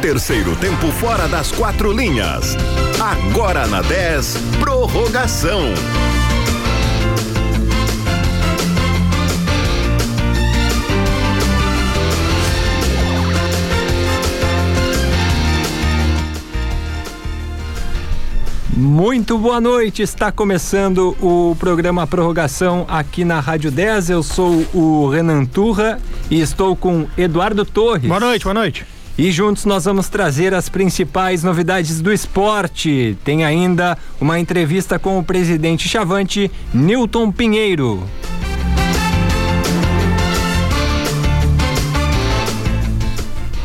[0.00, 2.56] terceiro tempo fora das quatro linhas.
[3.00, 5.62] Agora na 10, prorrogação.
[18.76, 24.10] Muito boa noite, está começando o programa Prorrogação aqui na Rádio 10.
[24.10, 25.98] Eu sou o Renan Turra
[26.30, 28.06] e estou com Eduardo Torres.
[28.06, 28.95] Boa noite, boa noite.
[29.18, 33.16] E juntos nós vamos trazer as principais novidades do esporte.
[33.24, 38.02] Tem ainda uma entrevista com o presidente Chavante, Newton Pinheiro.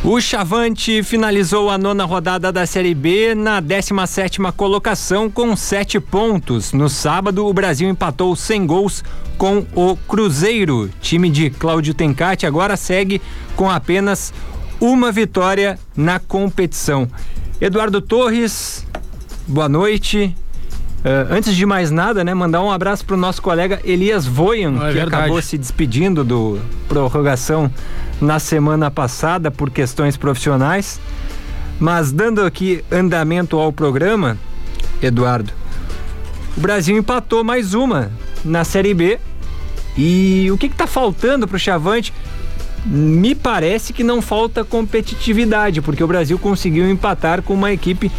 [0.04, 6.72] O Chavante finalizou a nona rodada da Série B na 17 colocação com sete pontos.
[6.72, 9.04] No sábado, o Brasil empatou sem gols
[9.38, 10.90] com o Cruzeiro.
[11.00, 13.22] Time de Cláudio Tencati agora segue
[13.54, 14.34] com apenas
[14.82, 17.08] uma vitória na competição.
[17.60, 18.84] Eduardo Torres,
[19.46, 20.36] boa noite.
[21.04, 24.74] Uh, antes de mais nada, né, mandar um abraço para o nosso colega Elias Voyan,
[24.74, 25.14] é que verdade.
[25.14, 27.70] acabou se despedindo do prorrogação
[28.20, 31.00] na semana passada por questões profissionais.
[31.78, 34.36] Mas dando aqui andamento ao programa,
[35.00, 35.52] Eduardo,
[36.56, 38.10] o Brasil empatou mais uma
[38.44, 39.20] na Série B.
[39.96, 42.12] E o que está faltando para o Chavante?
[42.84, 48.10] Me parece que não falta competitividade, porque o Brasil conseguiu empatar com uma equipe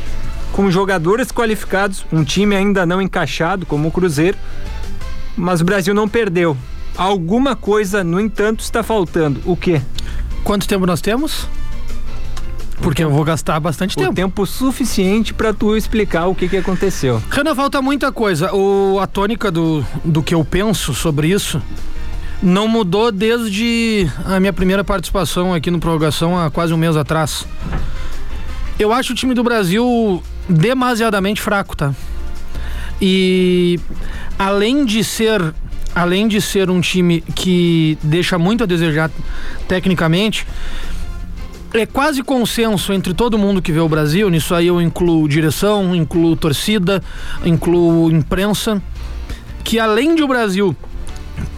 [0.54, 4.38] com jogadores qualificados, um time ainda não encaixado, como o Cruzeiro,
[5.36, 6.56] mas o Brasil não perdeu.
[6.96, 9.42] Alguma coisa, no entanto, está faltando.
[9.46, 9.82] O quê?
[10.44, 11.48] Quanto tempo nós temos?
[12.82, 14.12] Porque eu vou gastar bastante tempo.
[14.12, 17.22] O tempo suficiente para tu explicar o que, que aconteceu.
[17.32, 18.54] Renan, falta muita coisa.
[18.54, 21.62] O, a tônica do, do que eu penso sobre isso
[22.44, 27.48] não mudou desde a minha primeira participação aqui no Prorrogação há quase um mês atrás.
[28.78, 31.96] Eu acho o time do Brasil demasiadamente fraco, tá?
[33.02, 33.80] E
[34.38, 35.54] além de ser
[35.96, 39.12] além de ser um time que deixa muito a desejar
[39.68, 40.46] tecnicamente,
[41.72, 45.96] é quase consenso entre todo mundo que vê o Brasil, nisso aí eu incluo direção,
[45.96, 47.02] incluo torcida,
[47.46, 48.82] incluo imprensa,
[49.64, 50.76] que além de o Brasil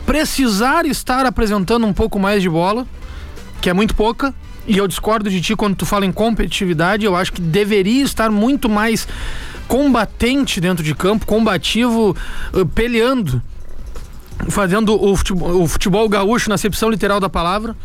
[0.05, 2.85] precisar estar apresentando um pouco mais de bola,
[3.61, 4.33] que é muito pouca,
[4.67, 8.31] e eu discordo de ti quando tu fala em competitividade, eu acho que deveria estar
[8.31, 9.07] muito mais
[9.67, 12.15] combatente dentro de campo, combativo,
[12.53, 13.41] uh, peleando
[14.49, 17.75] fazendo o futebol, o futebol gaúcho na acepção literal da palavra.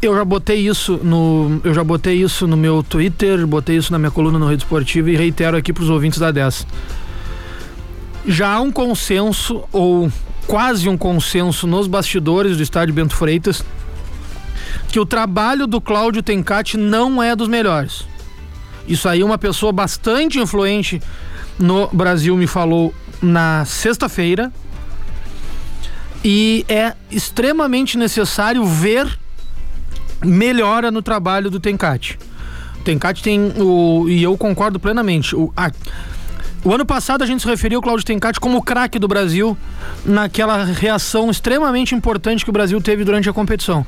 [0.00, 3.98] Eu já botei isso no, eu já botei isso no meu Twitter, botei isso na
[3.98, 6.66] minha coluna no Rede Esportiva e reitero aqui para os ouvintes da 10.
[8.28, 10.12] Já há um consenso ou
[10.46, 13.64] quase um consenso nos bastidores do estádio Bento Freitas
[14.88, 18.04] que o trabalho do Cláudio Tencati não é dos melhores.
[18.86, 21.00] Isso aí uma pessoa bastante influente
[21.58, 24.52] no Brasil me falou na sexta-feira
[26.22, 29.18] e é extremamente necessário ver
[30.22, 32.18] melhora no trabalho do Tencate.
[32.80, 35.34] O Tencate tem o e eu concordo plenamente.
[35.34, 35.70] O, a,
[36.64, 39.56] o ano passado a gente se referiu ao Claudio Tencati como o craque do Brasil
[40.04, 43.86] naquela reação extremamente importante que o Brasil teve durante a competição.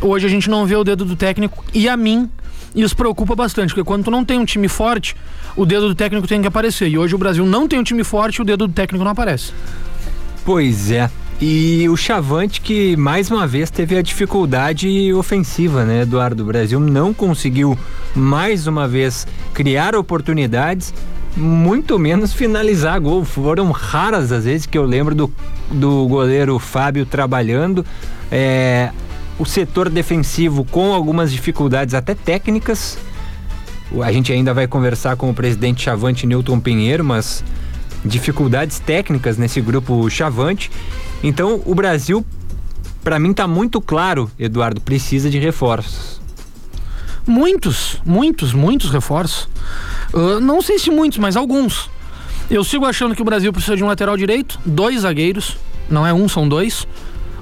[0.00, 2.30] Hoje a gente não vê o dedo do técnico e a mim
[2.74, 5.16] isso preocupa bastante, porque quando tu não tem um time forte,
[5.56, 6.88] o dedo do técnico tem que aparecer.
[6.88, 9.52] E hoje o Brasil não tem um time forte, o dedo do técnico não aparece.
[10.44, 11.10] Pois é.
[11.40, 16.42] E o Chavante que mais uma vez teve a dificuldade ofensiva, né, Eduardo?
[16.42, 17.78] O Brasil não conseguiu
[18.14, 20.94] mais uma vez criar oportunidades,
[21.36, 23.24] muito menos finalizar gol.
[23.24, 25.32] Foram raras as vezes que eu lembro do,
[25.70, 27.84] do goleiro Fábio trabalhando.
[28.32, 28.90] É,
[29.38, 32.98] o setor defensivo com algumas dificuldades até técnicas.
[34.02, 37.44] A gente ainda vai conversar com o presidente Chavante Newton Pinheiro, mas
[38.04, 40.70] dificuldades técnicas nesse grupo Chavante.
[41.22, 42.24] Então, o Brasil,
[43.04, 46.20] para mim, está muito claro, Eduardo, precisa de reforços.
[47.26, 49.48] Muitos, muitos, muitos reforços.
[50.40, 51.90] Não sei se muitos, mas alguns.
[52.50, 55.56] Eu sigo achando que o Brasil precisa de um lateral direito, dois zagueiros,
[55.90, 56.86] não é um, são dois,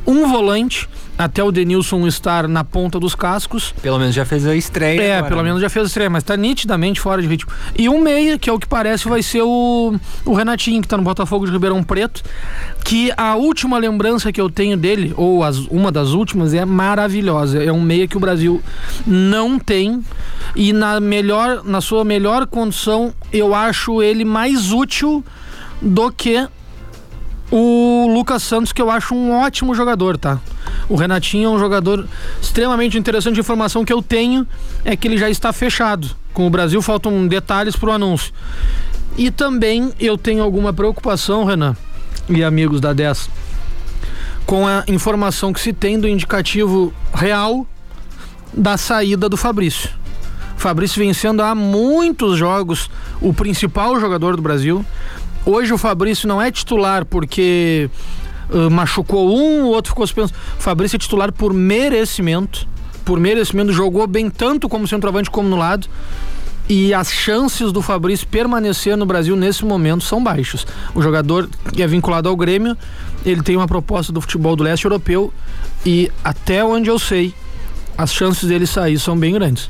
[0.06, 3.72] um volante até o Denilson estar na ponta dos cascos.
[3.80, 5.00] Pelo menos já fez a estreia.
[5.00, 5.48] É, agora, pelo né?
[5.48, 7.50] menos já fez a estreia, mas tá nitidamente fora de ritmo.
[7.78, 9.94] E um meia, que é o que parece, vai ser o,
[10.24, 12.22] o Renatinho, que tá no Botafogo de Ribeirão Preto.
[12.84, 17.62] Que a última lembrança que eu tenho dele, ou as, uma das últimas, é maravilhosa.
[17.62, 18.62] É um meia que o Brasil
[19.06, 20.02] não tem.
[20.56, 25.24] E na melhor, na sua melhor condição, eu acho ele mais útil
[25.80, 26.48] do que
[27.56, 30.40] o Lucas Santos, que eu acho um ótimo jogador, tá?
[30.88, 32.04] O Renatinho é um jogador
[32.42, 33.36] extremamente interessante.
[33.36, 34.44] A informação que eu tenho
[34.84, 36.10] é que ele já está fechado.
[36.32, 38.32] Com o Brasil faltam detalhes para o anúncio.
[39.16, 41.76] E também eu tenho alguma preocupação, Renan
[42.28, 43.30] e amigos da 10,
[44.46, 47.64] com a informação que se tem do indicativo real
[48.52, 49.90] da saída do Fabrício.
[50.56, 52.90] Fabrício vencendo há muitos jogos
[53.20, 54.84] o principal jogador do Brasil.
[55.46, 57.90] Hoje o Fabrício não é titular porque
[58.48, 60.32] uh, machucou um, o outro ficou suspenso.
[60.58, 62.66] Fabrício é titular por merecimento.
[63.04, 65.86] Por merecimento, jogou bem tanto como centroavante como no lado.
[66.66, 70.66] E as chances do Fabrício permanecer no Brasil nesse momento são baixas.
[70.94, 72.74] O jogador que é vinculado ao Grêmio,
[73.24, 75.30] ele tem uma proposta do futebol do leste europeu
[75.84, 77.34] e até onde eu sei,
[77.98, 79.68] as chances dele sair são bem grandes.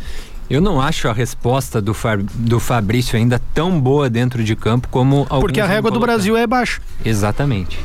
[0.48, 1.96] Eu não acho a resposta do,
[2.34, 6.46] do Fabrício ainda tão boa dentro de campo como Porque a régua do Brasil é
[6.46, 6.80] baixa.
[7.04, 7.78] Exatamente.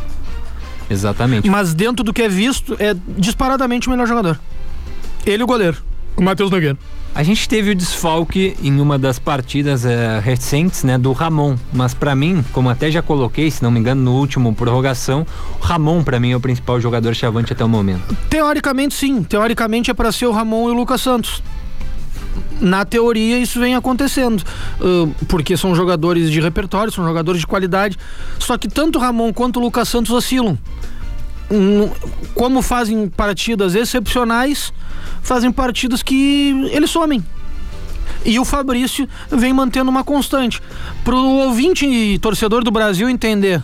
[0.89, 1.49] Exatamente.
[1.49, 4.39] Mas dentro do que é visto, é disparadamente o melhor jogador.
[5.25, 5.77] Ele e o goleiro,
[6.17, 6.77] o Matheus Nogueira.
[7.13, 11.57] A gente teve o desfalque em uma das partidas é, recentes, né, do Ramon.
[11.73, 15.25] Mas para mim, como até já coloquei, se não me engano, no último prorrogação,
[15.59, 18.15] o Ramon para mim é o principal jogador chavante até o momento.
[18.29, 21.41] Teoricamente sim, teoricamente é para ser o Ramon e o Lucas Santos
[22.59, 24.43] na teoria isso vem acontecendo,
[25.27, 27.97] porque são jogadores de repertório, são jogadores de qualidade.
[28.37, 30.57] Só que tanto Ramon quanto o Lucas Santos oscilam.
[32.35, 34.73] Como fazem partidas excepcionais,
[35.21, 37.23] fazem partidas que eles somem.
[38.25, 40.61] E o Fabrício vem mantendo uma constante.
[41.03, 43.63] Para o ouvinte e torcedor do Brasil entender,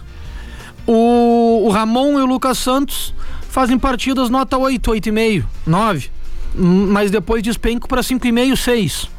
[0.87, 3.13] o, o Ramon e o Lucas Santos
[3.49, 6.14] fazem partidas nota 8, 8,5, 9
[6.57, 9.09] mas depois despenco para 5,5, 6.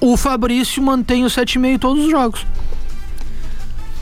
[0.00, 2.46] O Fabrício mantém o 7,5 todos os jogos.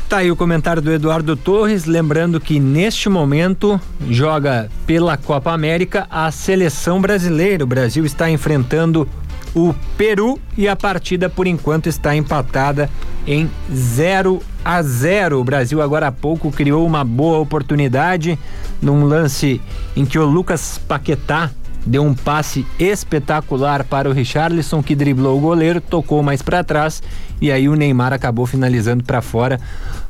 [0.08, 3.80] Tá aí o comentário do Eduardo Torres, lembrando que neste momento
[4.10, 7.64] joga pela Copa América a seleção brasileira.
[7.64, 9.08] O Brasil está enfrentando
[9.54, 12.90] o Peru e a partida por enquanto está empatada
[13.26, 15.40] em 0 a 0.
[15.40, 18.38] O Brasil agora há pouco criou uma boa oportunidade
[18.82, 19.60] num lance
[19.96, 21.50] em que o Lucas Paquetá
[21.84, 27.02] deu um passe espetacular para o Richarlison que driblou o goleiro, tocou mais para trás
[27.40, 29.61] e aí o Neymar acabou finalizando para fora.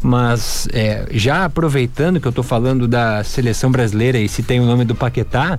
[0.03, 4.67] Mas é, já aproveitando que eu tô falando da seleção brasileira e se tem o
[4.67, 5.59] nome do Paquetá,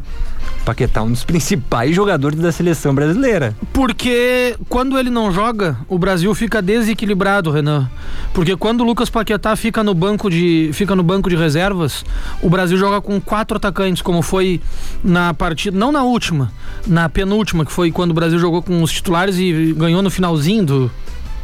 [0.65, 3.55] Paquetá é um dos principais jogadores da seleção brasileira.
[3.71, 7.89] Porque quando ele não joga, o Brasil fica desequilibrado, Renan.
[8.33, 12.03] Porque quando o Lucas Paquetá fica no banco de fica no banco de reservas,
[12.41, 14.61] o Brasil joga com quatro atacantes, como foi
[15.03, 16.51] na partida, não na última,
[16.85, 20.65] na penúltima, que foi quando o Brasil jogou com os titulares e ganhou no finalzinho
[20.65, 20.91] do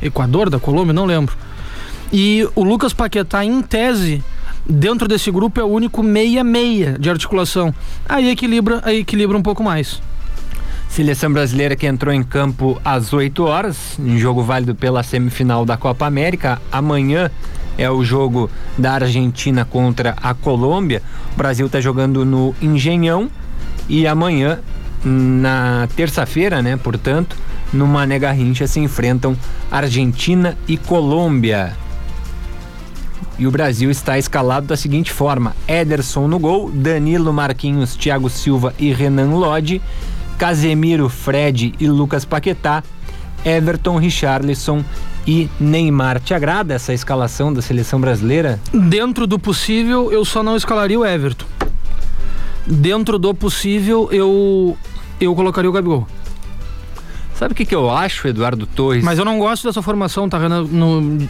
[0.02, 1.36] Equador, da Colômbia, não lembro.
[2.12, 4.24] E o Lucas Paquetá, em tese,
[4.68, 7.74] dentro desse grupo é o único meia-meia de articulação.
[8.08, 10.02] Aí equilibra, aí equilibra um pouco mais.
[10.88, 15.78] Seleção brasileira que entrou em campo às 8 horas, em jogo válido pela semifinal da
[15.78, 16.60] Copa América.
[16.72, 17.30] Amanhã
[17.78, 21.04] é o jogo da Argentina contra a Colômbia.
[21.34, 23.30] O Brasil está jogando no Engenhão
[23.88, 24.60] e amanhã,
[25.04, 27.38] na terça-feira, né, portanto,
[27.72, 29.38] no Mané Garrincha se enfrentam
[29.72, 31.76] Argentina e Colômbia.
[33.38, 38.74] E o Brasil está escalado da seguinte forma: Ederson no gol, Danilo Marquinhos, Thiago Silva
[38.78, 39.82] e Renan Lodge,
[40.38, 42.84] Casemiro, Fred e Lucas Paquetá,
[43.46, 44.84] Everton, Richarlison
[45.26, 46.20] e Neymar.
[46.20, 48.60] Te agrada essa escalação da seleção brasileira?
[48.74, 51.46] Dentro do possível, eu só não escalaria o Everton.
[52.68, 54.78] Dentro do possível, eu
[55.20, 56.08] eu colocaria o Gabigol.
[57.40, 59.02] Sabe o que, que eu acho, Eduardo Torres?
[59.02, 60.64] Mas eu não gosto dessa formação, tá, Renan?
[60.64, 61.26] No,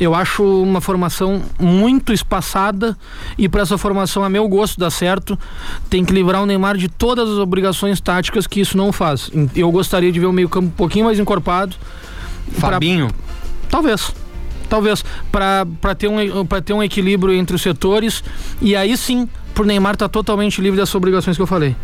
[0.00, 2.96] eu acho uma formação muito espaçada
[3.36, 5.38] e para essa formação, a meu gosto, dá certo.
[5.90, 9.30] Tem que livrar o Neymar de todas as obrigações táticas que isso não faz.
[9.54, 11.76] Eu gostaria de ver o meio-campo um pouquinho mais encorpado.
[12.52, 13.08] Fabinho?
[13.08, 13.16] Pra...
[13.68, 14.10] Talvez.
[14.70, 15.04] Talvez.
[15.30, 16.16] Para ter, um,
[16.64, 18.24] ter um equilíbrio entre os setores.
[18.58, 21.76] E aí sim, pro Neymar tá totalmente livre das obrigações que eu falei.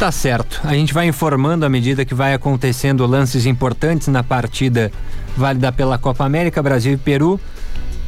[0.00, 0.62] Tá certo.
[0.64, 4.90] A gente vai informando à medida que vai acontecendo lances importantes na partida
[5.36, 7.38] válida pela Copa América, Brasil e Peru.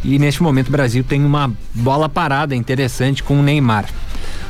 [0.03, 3.85] E neste momento o Brasil tem uma bola parada interessante com o Neymar.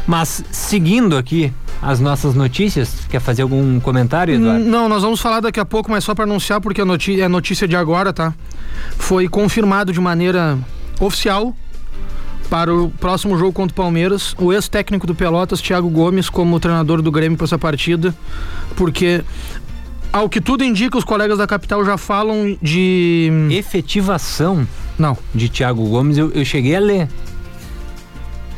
[0.07, 4.65] Mas seguindo aqui as nossas notícias, quer fazer algum comentário, Eduardo?
[4.65, 7.29] Não, nós vamos falar daqui a pouco, mas só para anunciar porque a notícia, é
[7.29, 8.33] notícia de agora, tá?
[8.97, 10.57] Foi confirmado de maneira
[11.01, 11.57] oficial
[12.53, 17.01] para o próximo jogo contra o Palmeiras, o ex-técnico do Pelotas, Thiago Gomes, como treinador
[17.01, 18.15] do Grêmio para essa partida,
[18.77, 19.25] porque
[20.13, 23.31] ao que tudo indica, os colegas da capital já falam de.
[23.51, 24.69] Efetivação?
[24.99, 25.17] Não.
[25.35, 27.09] De Thiago Gomes, eu, eu cheguei a ler.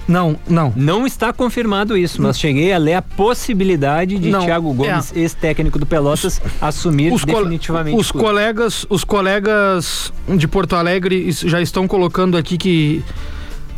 [0.08, 0.72] Não, não.
[0.74, 5.20] Não está confirmado isso, mas cheguei a ler a possibilidade de não, Thiago Gomes, é.
[5.20, 7.96] ex-técnico do Pelotas, assumir os definitivamente.
[7.96, 13.04] Os colegas, os colegas de Porto Alegre já estão colocando aqui que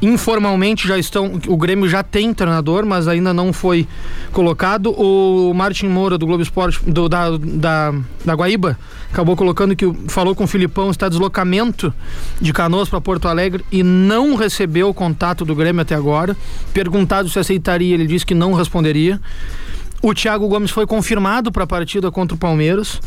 [0.01, 1.41] informalmente já estão.
[1.49, 3.87] O Grêmio já tem treinador, mas ainda não foi
[4.33, 4.91] colocado.
[4.91, 8.79] O Martin Moura, do Globo Esporte, do, da, da, da Guaíba,
[9.11, 11.93] acabou colocando que falou com o Filipão, está deslocamento
[12.41, 16.37] de Canoas para Porto Alegre e não recebeu o contato do Grêmio até agora.
[16.73, 19.21] Perguntado se aceitaria, ele disse que não responderia.
[20.03, 23.01] O Thiago Gomes foi confirmado para a partida contra o Palmeiras.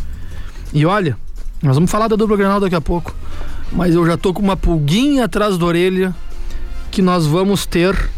[0.74, 1.18] E olha,
[1.62, 3.16] nós vamos falar da dupla Grenal daqui a pouco.
[3.72, 6.16] Mas eu já tô com uma pulguinha atrás da orelha
[6.92, 8.10] que nós vamos ter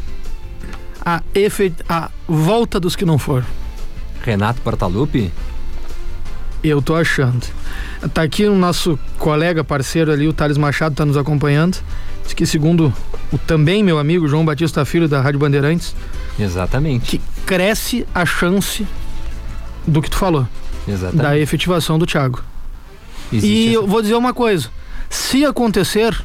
[1.03, 1.73] a, efe...
[1.89, 3.45] a volta dos que não foram.
[4.23, 5.31] Renato Portaluppi?
[6.63, 7.45] Eu tô achando.
[8.13, 11.77] Tá aqui o nosso colega, parceiro ali, o Thales Machado, tá nos acompanhando.
[12.23, 12.93] Diz que segundo
[13.31, 15.95] o também meu amigo João Batista Filho da Rádio Bandeirantes.
[16.39, 17.17] Exatamente.
[17.17, 18.85] Que cresce a chance
[19.87, 20.47] do que tu falou.
[20.87, 21.21] Exatamente.
[21.21, 22.43] Da efetivação do Thiago.
[23.31, 24.69] Existe e eu vou dizer uma coisa.
[25.09, 26.15] Se acontecer,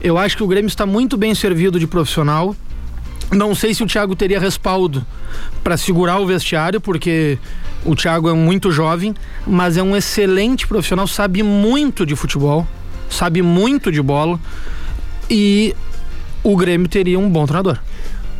[0.00, 2.54] eu acho que o Grêmio está muito bem servido de profissional.
[3.32, 5.04] Não sei se o Thiago teria respaldo
[5.64, 7.38] para segurar o vestiário, porque
[7.84, 9.14] o Thiago é muito jovem,
[9.46, 12.66] mas é um excelente profissional, sabe muito de futebol,
[13.10, 14.38] sabe muito de bola
[15.28, 15.74] e
[16.42, 17.78] o Grêmio teria um bom treinador.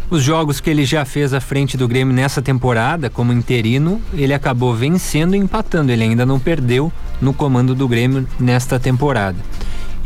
[0.09, 4.33] Os jogos que ele já fez à frente do Grêmio nessa temporada, como interino, ele
[4.33, 5.91] acabou vencendo e empatando.
[5.91, 9.37] Ele ainda não perdeu no comando do Grêmio nesta temporada.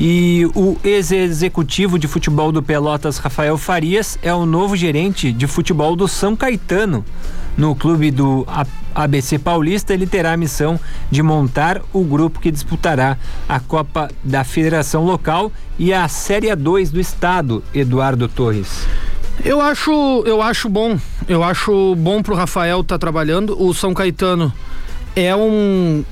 [0.02, 5.94] E o ex-executivo de futebol do Pelotas, Rafael Farias, é o novo gerente de futebol
[5.94, 7.04] do São Caetano.
[7.54, 8.46] No clube do
[8.94, 10.80] ABC Paulista, ele terá a missão
[11.10, 16.90] de montar o grupo que disputará a Copa da Federação Local e a Série 2
[16.90, 18.86] do Estado, Eduardo Torres.
[19.44, 20.98] Eu acho, eu acho bom.
[21.28, 23.54] Eu acho bom pro Rafael estar tá trabalhando.
[23.62, 24.50] O São Caetano
[25.14, 26.02] é um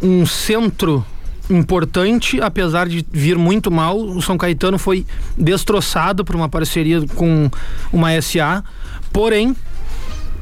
[0.00, 1.04] um centro
[1.52, 3.98] importante, apesar de vir muito mal.
[3.98, 5.06] O São Caetano foi
[5.36, 7.50] destroçado por uma parceria com
[7.92, 8.64] uma SA,
[9.12, 9.54] porém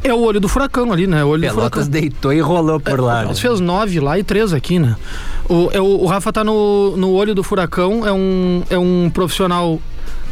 [0.02, 1.22] é o olho do furacão ali, né?
[1.24, 3.22] O olho Pelotas deitou e rolou por lá.
[3.22, 3.34] É, né?
[3.34, 4.96] fez nove lá e três aqui, né?
[5.48, 9.10] O, é, o, o Rafa tá no, no olho do furacão, é um, é um
[9.12, 9.80] profissional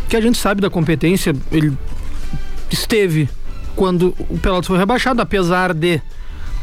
[0.08, 1.76] que a gente sabe da competência, ele
[2.70, 3.28] esteve
[3.76, 6.00] quando o Pelotas foi rebaixado, apesar de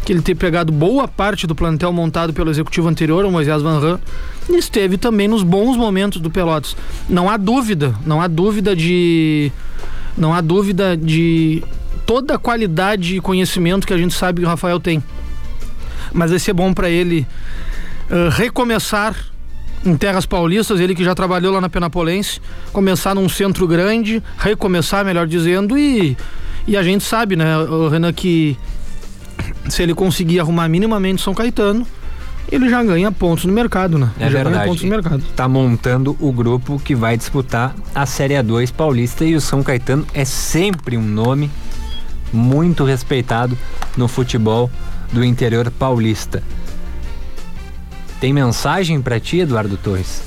[0.05, 3.79] que ele ter pegado boa parte do plantel montado pelo executivo anterior, o Moisés Van
[3.79, 3.99] Ran,
[4.47, 6.77] e esteve também nos bons momentos do Pelotas.
[7.09, 9.51] Não há dúvida, não há dúvida de
[10.15, 11.63] não há dúvida de
[12.05, 15.03] toda a qualidade e conhecimento que a gente sabe que o Rafael tem.
[16.13, 17.25] Mas vai ser bom para ele
[18.09, 19.15] uh, recomeçar
[19.83, 22.39] em terras paulistas, ele que já trabalhou lá na Penapolense,
[22.71, 26.17] começar num centro grande, recomeçar, melhor dizendo, e,
[26.67, 27.45] e a gente sabe, né,
[27.91, 28.57] Renan, que
[29.69, 31.85] se ele conseguir arrumar minimamente São Caetano,
[32.51, 34.11] ele já ganha pontos no mercado, né?
[34.19, 34.67] É já verdade.
[34.67, 35.23] pontos no mercado.
[35.35, 40.05] Tá montando o grupo que vai disputar a Série A2 Paulista e o São Caetano
[40.13, 41.49] é sempre um nome
[42.31, 43.57] muito respeitado
[43.97, 44.69] no futebol
[45.11, 46.43] do interior paulista.
[48.19, 50.23] Tem mensagem para ti, Eduardo Torres?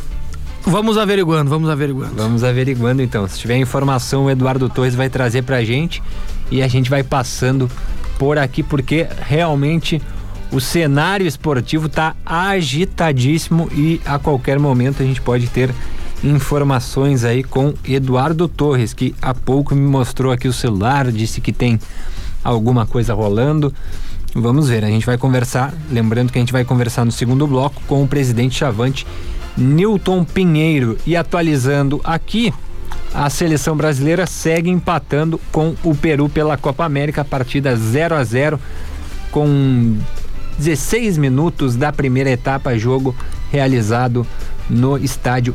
[0.63, 2.15] Vamos averiguando, vamos averiguando.
[2.15, 3.27] Vamos averiguando então.
[3.27, 6.03] Se tiver informação, o Eduardo Torres vai trazer pra gente
[6.51, 7.71] e a gente vai passando
[8.19, 10.03] por aqui porque realmente
[10.51, 15.73] o cenário esportivo está agitadíssimo e a qualquer momento a gente pode ter
[16.25, 21.53] informações aí com Eduardo Torres, que há pouco me mostrou aqui o celular, disse que
[21.53, 21.79] tem
[22.43, 23.73] alguma coisa rolando.
[24.35, 27.81] Vamos ver, a gente vai conversar, lembrando que a gente vai conversar no segundo bloco
[27.87, 29.07] com o presidente Chavante,
[29.57, 30.99] Newton Pinheiro.
[31.07, 32.53] E atualizando aqui,
[33.15, 38.61] a seleção brasileira segue empatando com o Peru pela Copa América, partida 0 a 0
[39.31, 39.97] com
[40.59, 43.15] 16 minutos da primeira etapa, jogo
[43.51, 44.27] realizado
[44.69, 45.55] no estádio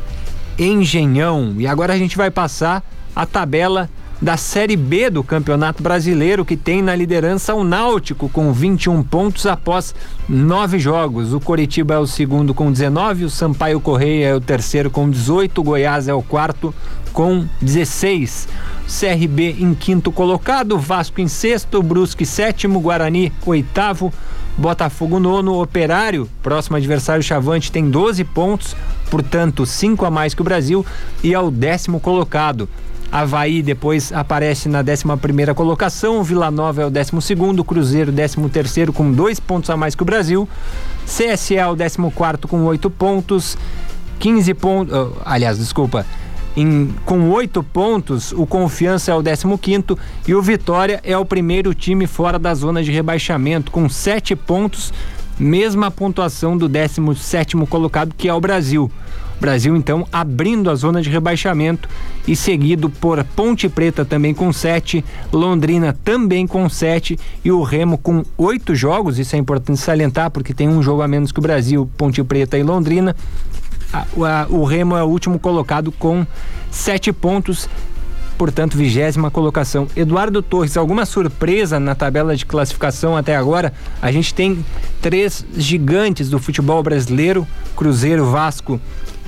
[0.57, 1.55] Engenhão.
[1.57, 2.83] E agora a gente vai passar
[3.15, 3.89] a tabela
[4.23, 9.45] da Série B do Campeonato Brasileiro, que tem na liderança o Náutico com 21 pontos
[9.45, 9.93] após
[10.29, 11.33] nove jogos.
[11.33, 15.59] O Coritiba é o segundo com 19, o Sampaio Correia é o terceiro com 18,
[15.59, 16.73] o Goiás é o quarto
[17.11, 18.47] com 16.
[18.87, 24.13] CRB em quinto colocado, Vasco em sexto, Brusque sétimo, Guarani oitavo,
[24.57, 28.73] Botafogo nono, Operário, próximo adversário Chavante, tem 12 pontos,
[29.11, 30.85] portanto, cinco a mais que o Brasil
[31.21, 32.69] e é o décimo colocado.
[33.13, 38.49] Havaí depois aparece na 11 primeira colocação, Vila Nova é o 12 segundo, Cruzeiro 13
[38.49, 40.49] terceiro com dois pontos a mais que o Brasil,
[41.05, 43.55] CSA é o 14 quarto com oito pontos,
[44.17, 46.07] 15 pontos, oh, aliás, desculpa,
[46.57, 49.95] Em, com oito pontos, o Confiança é o 15
[50.27, 54.91] e o Vitória é o primeiro time fora da zona de rebaixamento, com sete pontos,
[55.37, 58.91] mesma pontuação do 17 colocado, que é o Brasil.
[59.43, 61.89] Brasil, então, abrindo a zona de rebaixamento
[62.25, 67.97] e seguido por Ponte Preta também com sete, Londrina também com sete e o Remo
[67.97, 69.19] com oito jogos.
[69.19, 72.57] Isso é importante salientar porque tem um jogo a menos que o Brasil, Ponte Preta
[72.57, 73.13] e Londrina.
[73.91, 76.25] A, a, o Remo é o último colocado com
[76.71, 77.67] sete pontos
[78.37, 79.87] portanto, vigésima colocação.
[79.95, 83.73] Eduardo Torres, alguma surpresa na tabela de classificação até agora?
[84.01, 84.65] A gente tem
[85.01, 88.79] três gigantes do futebol brasileiro: Cruzeiro, Vasco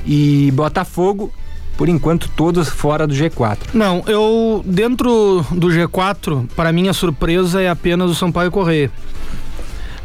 [0.06, 1.32] e Botafogo,
[1.78, 3.58] por enquanto todos fora do G4.
[3.74, 8.92] Não, eu dentro do G4, para mim a surpresa é apenas o Sampaio Correia.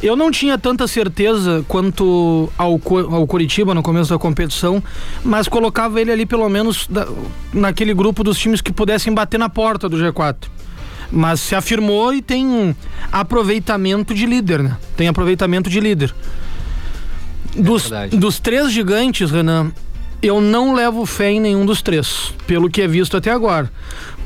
[0.02, 2.80] Eu não tinha tanta certeza quanto ao,
[3.12, 4.82] ao Curitiba no começo da competição,
[5.22, 7.06] mas colocava ele ali pelo menos da,
[7.52, 10.48] naquele grupo dos times que pudessem bater na porta do G4.
[11.12, 12.74] Mas se afirmou e tem
[13.12, 14.78] aproveitamento de líder, né?
[14.96, 16.14] Tem aproveitamento de líder.
[17.54, 19.72] É dos, dos três gigantes, Renan,
[20.22, 23.70] eu não levo fé em nenhum dos três, pelo que é visto até agora.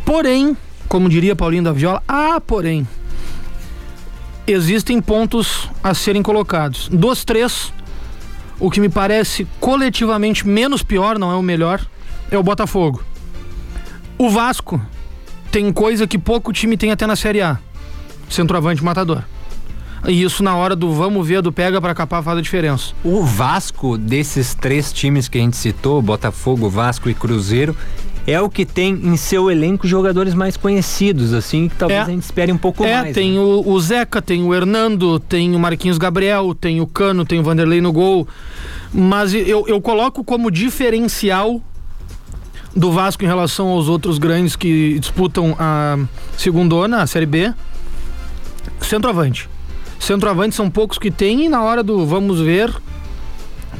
[0.04, 0.56] Porém,
[0.88, 2.86] como diria Paulinho da Viola, ah, porém,
[4.46, 6.88] existem pontos a serem colocados.
[6.88, 7.72] Dos três,
[8.58, 11.84] o que me parece coletivamente menos pior, não é o melhor,
[12.30, 13.02] é o Botafogo.
[14.18, 14.80] O Vasco
[15.50, 17.58] tem coisa que pouco time tem até na Série A.
[18.28, 19.22] Centroavante matador.
[20.06, 22.92] E isso na hora do vamos ver, do pega para capar faz a diferença.
[23.02, 27.76] O Vasco, desses três times que a gente citou, Botafogo, Vasco e Cruzeiro,
[28.26, 32.06] é o que tem em seu elenco jogadores mais conhecidos, assim, que talvez é, a
[32.06, 33.08] gente espere um pouco é, mais.
[33.08, 33.38] É, tem né?
[33.38, 37.42] o, o, Zeca, tem o Hernando, tem o Marquinhos Gabriel, tem o Cano, tem o
[37.42, 38.26] Vanderlei no gol.
[38.92, 41.60] Mas eu, eu coloco como diferencial
[42.74, 45.98] do Vasco em relação aos outros grandes que disputam a
[46.36, 47.52] segundona, a Série B,
[48.80, 49.48] centroavante.
[50.04, 52.72] Centroavantes são poucos que tem e na hora do vamos ver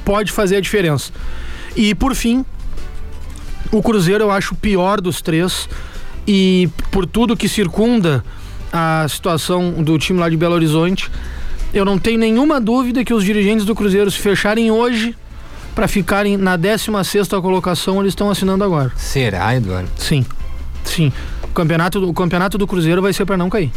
[0.05, 1.13] pode fazer a diferença.
[1.77, 2.45] E por fim,
[3.71, 5.69] o Cruzeiro eu acho o pior dos três
[6.27, 8.25] e por tudo que circunda
[8.73, 11.11] a situação do time lá de Belo Horizonte,
[11.73, 15.15] eu não tenho nenhuma dúvida que os dirigentes do Cruzeiro se fecharem hoje
[15.75, 18.93] para ficarem na 16 sexta colocação, eles estão assinando agora.
[18.97, 19.91] Será, Eduardo?
[19.97, 20.25] Sim.
[20.85, 21.13] Sim.
[21.43, 23.73] O campeonato, o campeonato do Cruzeiro vai ser para não cair.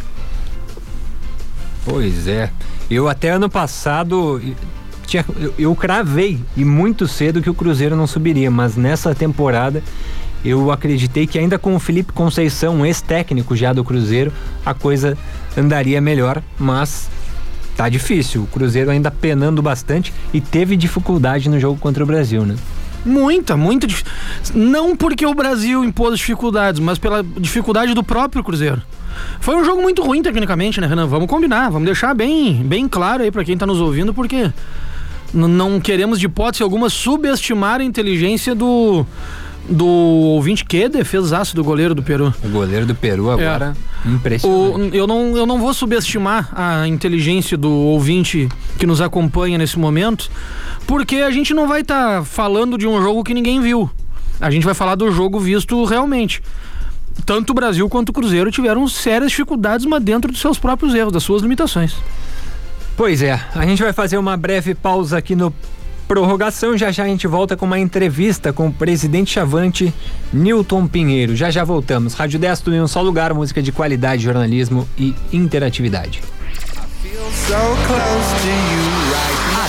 [1.88, 2.50] Pois é.
[2.90, 4.40] Eu até ano passado
[5.06, 9.82] tinha, eu, eu cravei e muito cedo que o Cruzeiro não subiria, mas nessa temporada
[10.44, 14.32] eu acreditei que ainda com o Felipe Conceição, ex-técnico já do Cruzeiro,
[14.64, 15.16] a coisa
[15.56, 17.10] andaria melhor, mas
[17.76, 18.42] tá difícil.
[18.42, 22.54] O Cruzeiro ainda penando bastante e teve dificuldade no jogo contra o Brasil, né?
[23.04, 23.86] Muita, muita.
[24.54, 28.82] Não porque o Brasil impôs dificuldades, mas pela dificuldade do próprio Cruzeiro.
[29.40, 31.06] Foi um jogo muito ruim tecnicamente, né, Renan?
[31.06, 34.50] Vamos combinar, vamos deixar bem, bem claro aí para quem tá nos ouvindo, porque
[35.32, 39.06] não queremos de hipótese alguma subestimar a inteligência do
[39.68, 42.32] do ouvinte que defesaço do goleiro do Peru.
[42.42, 44.08] O goleiro do Peru agora é.
[44.08, 44.94] impressionante.
[44.94, 49.78] O, eu, não, eu não vou subestimar a inteligência do ouvinte que nos acompanha nesse
[49.78, 50.30] momento,
[50.86, 53.90] porque a gente não vai estar tá falando de um jogo que ninguém viu.
[54.40, 56.40] A gente vai falar do jogo visto realmente
[57.24, 61.12] tanto o Brasil quanto o Cruzeiro tiveram sérias dificuldades, mas dentro dos seus próprios erros,
[61.12, 61.96] das suas limitações.
[62.96, 65.54] Pois é, a gente vai fazer uma breve pausa aqui no
[66.08, 66.76] prorrogação.
[66.76, 69.94] Já já a gente volta com uma entrevista com o presidente Chavante,
[70.32, 71.36] Newton Pinheiro.
[71.36, 72.14] Já já voltamos.
[72.14, 76.22] Rádio 10 tudo em um só lugar, música de qualidade, jornalismo e interatividade.
[77.54, 78.77] A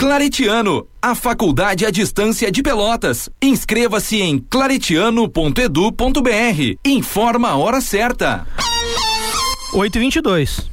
[0.00, 3.28] Claretiano, a faculdade à distância de Pelotas.
[3.42, 6.78] Inscreva-se em claretiano.edu.br.
[6.82, 8.46] Informa a hora certa.
[9.74, 10.70] 8 e 22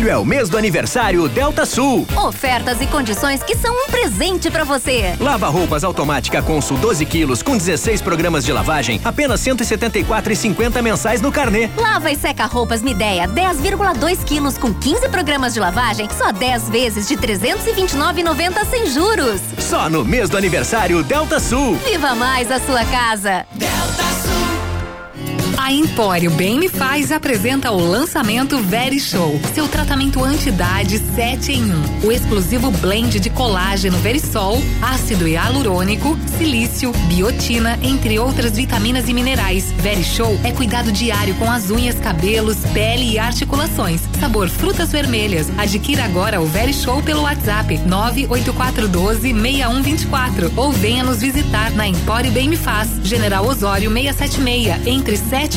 [0.00, 2.06] Julho é o mês do aniversário Delta Sul.
[2.16, 5.14] Ofertas e condições que são um presente para você.
[5.20, 11.30] Lava roupas automática Consul 12 quilos com 16 programas de lavagem, apenas 174,50 mensais no
[11.30, 11.68] carnê.
[11.76, 17.06] Lava e seca roupas Mideia 10,2 quilos com 15 programas de lavagem, só 10 vezes
[17.06, 19.42] de 329,90 sem juros.
[19.58, 21.74] Só no mês do aniversário Delta Sul.
[21.84, 23.44] Viva mais a sua casa.
[23.52, 24.19] Delta Sul.
[25.62, 31.74] A Empório Bem Me Faz apresenta o lançamento Very Show, seu tratamento anti-idade 7 em
[32.02, 32.06] 1.
[32.06, 39.70] O exclusivo blend de colágeno Verisol, ácido hialurônico, silício, biotina, entre outras vitaminas e minerais.
[39.72, 44.00] Very Show é cuidado diário com as unhas, cabelos, pele e articulações.
[44.18, 45.46] Sabor frutas vermelhas.
[45.58, 52.32] Adquira agora o Very Show pelo WhatsApp 98412 6124 ou venha nos visitar na Empório
[52.32, 55.50] Bem Me Faz, General Osório 676, entre 7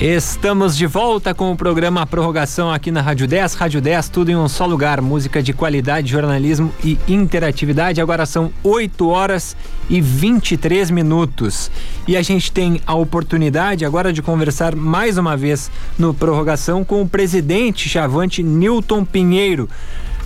[0.00, 3.52] Estamos de volta com o programa Prorrogação aqui na Rádio 10.
[3.52, 5.02] Rádio 10, tudo em um só lugar.
[5.02, 8.00] Música de qualidade, jornalismo e interatividade.
[8.00, 9.54] Agora são 8 horas
[9.90, 11.70] e 23 minutos.
[12.08, 17.02] E a gente tem a oportunidade agora de conversar mais uma vez no Prorrogação com
[17.02, 19.68] o presidente Chavante Newton Pinheiro.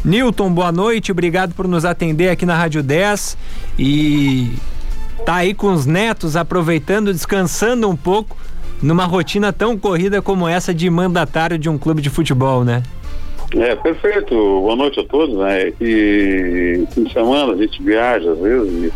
[0.04, 3.36] Newton, boa noite, obrigado por nos atender aqui na Rádio 10
[3.76, 4.52] e
[5.26, 8.36] tá aí com os netos aproveitando, descansando um pouco
[8.84, 12.82] numa rotina tão corrida como essa de mandatário de um clube de futebol, né?
[13.56, 14.34] É, perfeito.
[14.34, 15.72] Boa noite a todos, né?
[15.80, 18.92] E fim de semana a gente viaja às vezes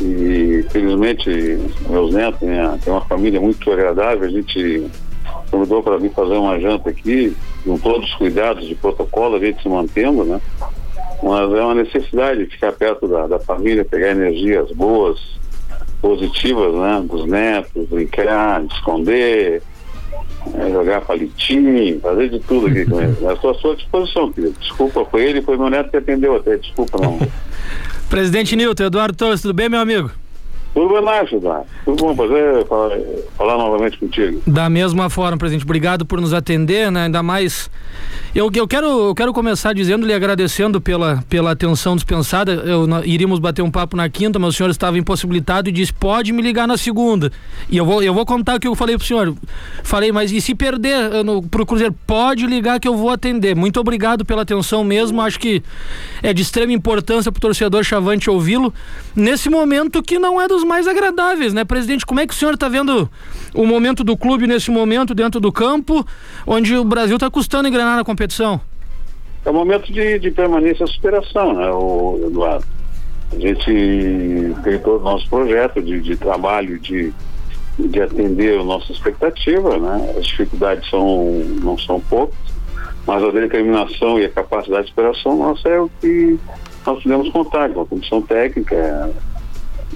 [0.00, 4.86] e, e felizmente meus netos né, têm uma família muito agradável, a gente
[5.50, 9.60] convidou para vir fazer uma janta aqui, com todos os cuidados de protocolo, a gente
[9.60, 10.40] se mantendo, né?
[11.22, 15.18] Mas é uma necessidade de ficar perto da, da família, pegar energias boas,
[16.00, 17.04] positivas, né?
[17.08, 19.62] Dos netos, brincar, esconder,
[20.54, 23.12] é, jogar palitinho, fazer de tudo aqui com ele.
[23.12, 24.54] Estou à sua disposição, querido.
[24.58, 26.56] Desculpa, foi ele, foi meu neto que atendeu até.
[26.56, 27.18] Desculpa, não.
[28.08, 30.10] Presidente Nilton, Eduardo Torres, tudo bem, meu amigo?
[30.72, 31.40] Tudo bem, Márcio,
[31.84, 32.96] Tudo bom prazer falar,
[33.36, 34.40] falar novamente contigo.
[34.46, 35.64] Da mesma forma, presidente.
[35.64, 37.04] Obrigado por nos atender, né?
[37.04, 37.68] Ainda mais.
[38.32, 42.52] Eu, eu, quero, eu quero começar dizendo-lhe agradecendo pela, pela atenção dispensada.
[42.52, 45.92] Eu, nós, iríamos bater um papo na quinta, mas o senhor estava impossibilitado e disse:
[45.92, 47.32] pode me ligar na segunda.
[47.68, 49.34] E eu vou, eu vou contar o que eu falei pro senhor.
[49.82, 51.94] Falei, mas e se perder no, pro Cruzeiro?
[52.06, 53.56] Pode ligar que eu vou atender.
[53.56, 55.20] Muito obrigado pela atenção mesmo.
[55.20, 55.64] Acho que
[56.22, 58.72] é de extrema importância pro torcedor Chavante ouvi-lo
[59.16, 62.06] nesse momento que não é dos mais agradáveis, né, presidente?
[62.06, 63.10] Como é que o senhor está vendo
[63.54, 66.06] o momento do clube nesse momento dentro do campo,
[66.46, 68.60] onde o Brasil está custando engrenar na competição?
[69.44, 72.66] É um momento de, de permanência e superação, né, o Eduardo?
[73.32, 77.12] A gente tem todo o nosso projeto de, de trabalho de,
[77.78, 80.14] de atender a nossa expectativa, né?
[80.18, 82.36] As dificuldades são, não são poucas,
[83.06, 86.38] mas a determinação e a capacidade de superação nossa é o que
[86.84, 89.10] nós podemos contar com a comissão técnica,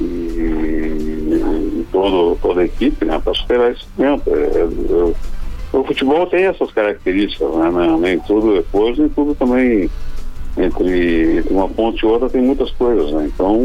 [0.01, 4.31] e, todo, toda a equipe né, para superar esse momento.
[4.31, 9.35] É, é, o futebol tem essas características, né, né, nem tudo é coisa, nem tudo
[9.35, 9.91] também
[10.57, 13.11] entre, entre uma ponte e outra tem muitas coisas.
[13.13, 13.31] Né?
[13.33, 13.59] Então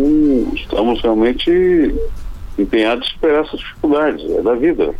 [0.54, 1.96] estamos realmente
[2.58, 4.94] empenhados em superar essas dificuldades, é da vida.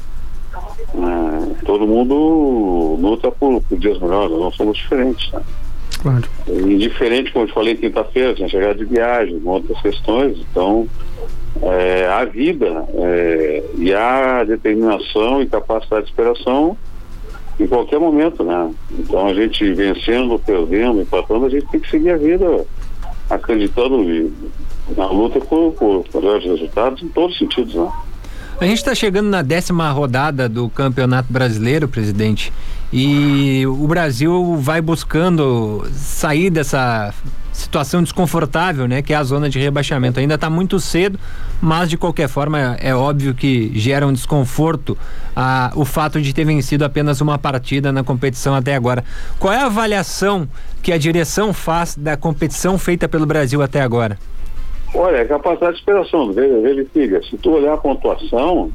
[0.96, 5.32] É, todo mundo luta por, por dias melhores, nós somos diferentes.
[5.32, 5.42] Né?
[6.02, 6.24] Claro.
[6.48, 10.88] Indiferente, como eu te falei quinta-feira, tinha chegado de viagem, com outras questões, então
[11.62, 16.78] é, a vida é, e a determinação e capacidade de superação
[17.60, 18.72] em qualquer momento, né?
[18.98, 22.66] Então a gente vencendo, perdendo, empatando, a gente tem que seguir a vida
[23.30, 24.32] acreditando
[24.96, 27.92] na luta por, por melhores resultados em todos os sentidos, né?
[28.62, 32.52] A gente está chegando na décima rodada do Campeonato Brasileiro, presidente,
[32.92, 37.14] e o Brasil vai buscando sair dessa
[37.60, 40.20] situação desconfortável, né, que é a zona de rebaixamento.
[40.20, 41.20] Ainda está muito cedo,
[41.62, 44.98] mas de qualquer forma é, óbvio que gera um desconforto
[45.36, 49.04] a, o fato de ter vencido apenas uma partida na competição até agora.
[49.38, 50.48] Qual é a avaliação
[50.82, 54.18] que a direção faz da competição feita pelo Brasil até agora?
[54.94, 57.22] Olha, é capacidade de superação, verifica.
[57.24, 58.72] Se tu olhar a pontuação,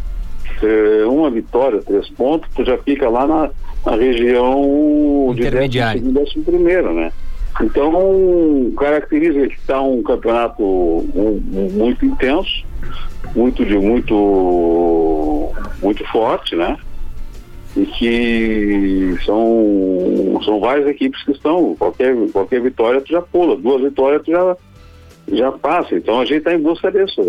[0.62, 3.50] é, uma vitória, três pontos, tu já fica lá na,
[3.84, 5.42] na região de
[5.94, 7.12] décimo, décimo primeiro, né?
[7.60, 12.64] Então, caracteriza que está um campeonato um, um, muito intenso,
[13.34, 16.76] muito de muito muito forte, né?
[17.76, 23.82] E que são, são várias equipes que estão, qualquer, qualquer vitória tu já pula, duas
[23.82, 24.56] vitórias tu já,
[25.32, 25.94] já passa.
[25.94, 27.20] Então a gente está em busca disso.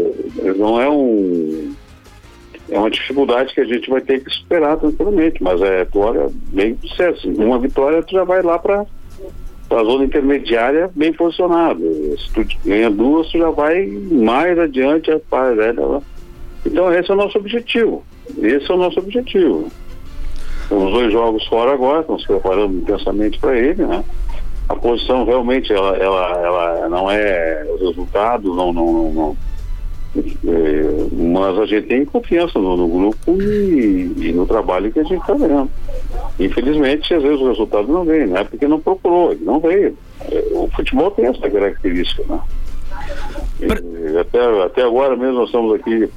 [0.57, 1.73] Não é um.
[2.69, 6.78] É uma dificuldade que a gente vai ter que superar tranquilamente, mas é, olha bem
[6.82, 7.30] sucesso.
[7.30, 8.86] Uma vitória tu já vai lá para
[9.69, 11.82] a zona intermediária bem posicionado.
[12.17, 15.73] Se tu ganha duas, tu já vai mais adiante a par, né?
[16.65, 18.04] Então esse é o nosso objetivo.
[18.41, 19.67] Esse é o nosso objetivo.
[20.71, 24.04] Os dois jogos fora agora, estamos preparando intensamente para ele, né?
[24.67, 29.38] A posição realmente ela, ela, ela não é o resultado, não, não, não, não
[30.17, 35.04] é, mas a gente tem confiança no, no grupo e, e, no trabalho que a
[35.04, 35.69] gente está vendo.
[36.39, 39.97] Infelizmente, às vezes o resultado não vem, não é porque não procurou, ele não veio.
[40.32, 42.39] É, o futebol tem essa característica, né?
[43.60, 46.10] E, até, até agora mesmo nós estamos aqui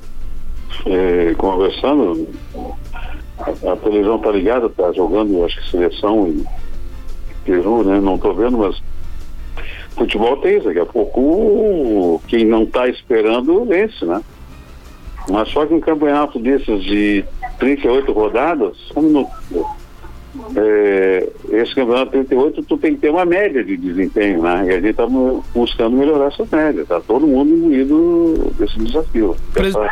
[0.86, 2.28] é, conversando,
[3.38, 6.44] a, a televisão está ligada, está jogando, acho que seleção em
[7.44, 8.00] Peru, né?
[8.00, 8.80] Não estou vendo, mas
[9.98, 14.22] futebol tem isso, daqui a pouco quem não está esperando vence, né?
[15.30, 17.24] Mas só que um campeonato desses de
[17.58, 19.30] 38 rodadas, um minuto,
[20.56, 24.66] é, esse campeonato 38, tu tem que ter uma média de desempenho, né?
[24.66, 25.06] E a gente está
[25.54, 26.82] buscando melhorar essa média.
[26.82, 29.74] Está todo mundo imbuído desse desafio, Pres...
[29.74, 29.90] dessa,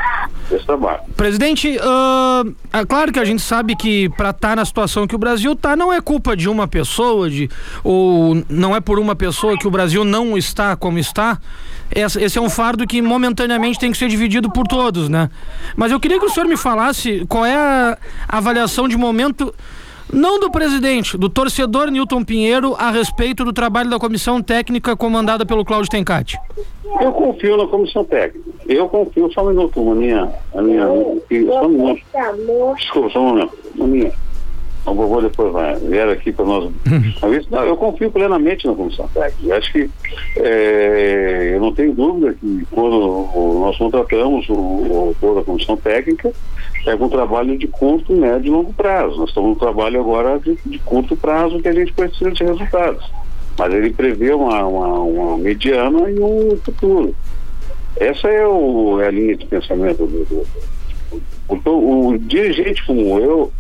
[0.50, 1.00] desse trabalho.
[1.16, 5.14] Presidente, uh, é claro que a gente sabe que para estar tá na situação que
[5.14, 7.48] o Brasil está, não é culpa de uma pessoa, de,
[7.82, 11.38] ou não é por uma pessoa que o Brasil não está como está.
[11.94, 15.30] Esse, esse é um fardo que momentaneamente tem que ser dividido por todos, né?
[15.76, 17.96] Mas eu queria que o senhor me falasse qual é a
[18.28, 19.54] avaliação de momento
[20.12, 25.44] não do presidente, do torcedor Newton Pinheiro a respeito do trabalho da comissão técnica comandada
[25.44, 26.38] pelo Cláudio Tencati?
[27.00, 28.50] Eu confio na comissão técnica.
[28.66, 30.32] Eu confio, só um minuto, a minha.
[30.54, 32.00] A minha só um minuto.
[32.76, 33.58] Desculpa, só um minuto.
[33.80, 34.12] A minha.
[34.86, 36.70] O vovô depois vai, vier aqui para nós.
[37.50, 39.56] não, eu confio plenamente na comissão técnica.
[39.56, 39.90] Acho que
[40.36, 43.28] é, eu não tenho dúvida que quando
[43.60, 46.32] nós contratamos o, o, toda a comissão técnica,
[46.86, 49.18] é um trabalho de curto, médio e longo prazo.
[49.18, 53.10] Nós estamos no trabalho agora de, de, curto prazo que a gente precisa de resultados.
[53.58, 57.12] Mas ele prevê uma, uma, uma mediana e um futuro.
[57.96, 60.46] Essa é, o, é a linha de pensamento do, do,
[61.48, 63.52] o, o dirigente como eu,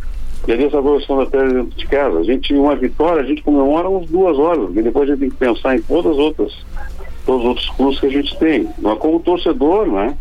[0.46, 2.18] e a desaprovação da terra dentro de casa.
[2.18, 5.30] A gente, uma vitória, a gente comemora umas duas horas, e depois a gente tem
[5.30, 6.66] que pensar em todas as outras,
[7.24, 8.68] todos os outros custos que a gente tem.
[8.78, 10.16] Mas como torcedor, né?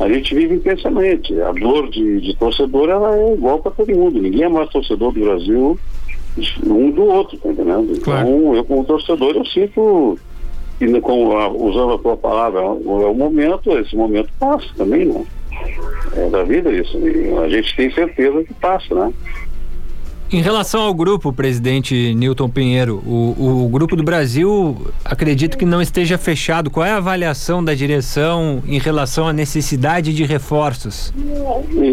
[0.00, 1.40] A gente vive intensamente.
[1.42, 4.20] A dor de, de torcedor ela é igual para todo mundo.
[4.20, 5.78] Ninguém é mais torcedor do Brasil
[6.66, 8.00] um do outro, tá entendendo?
[8.00, 8.28] Claro.
[8.28, 10.18] Então, eu como torcedor, eu sinto,
[10.80, 15.24] e com, usando a tua palavra, é o momento, esse momento passa também, né?
[16.16, 16.98] É da vida isso.
[16.98, 19.12] E a gente tem certeza que passa, né?
[20.32, 25.82] Em relação ao grupo, presidente Newton Pinheiro, o, o grupo do Brasil acredito que não
[25.82, 26.70] esteja fechado.
[26.70, 31.12] Qual é a avaliação da direção em relação à necessidade de reforços?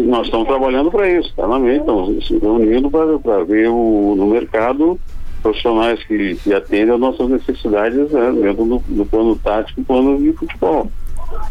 [0.06, 1.44] Nós estamos trabalhando para isso, tá?
[1.70, 4.98] Estamos se reunindo para ver o, no mercado
[5.42, 10.18] profissionais que, que atendem às nossas necessidades né, dentro do, do plano tático e plano
[10.18, 10.90] de futebol.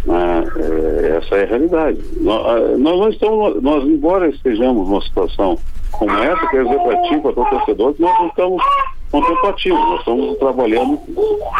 [0.07, 1.99] Ah, é, essa é a realidade.
[2.21, 5.57] Nós, ah, nós não estamos, nós, embora estejamos numa situação
[5.91, 8.63] como essa, dizer para ti, para o torcedor, que nós não estamos
[9.11, 10.99] contemplativos, nós estamos trabalhando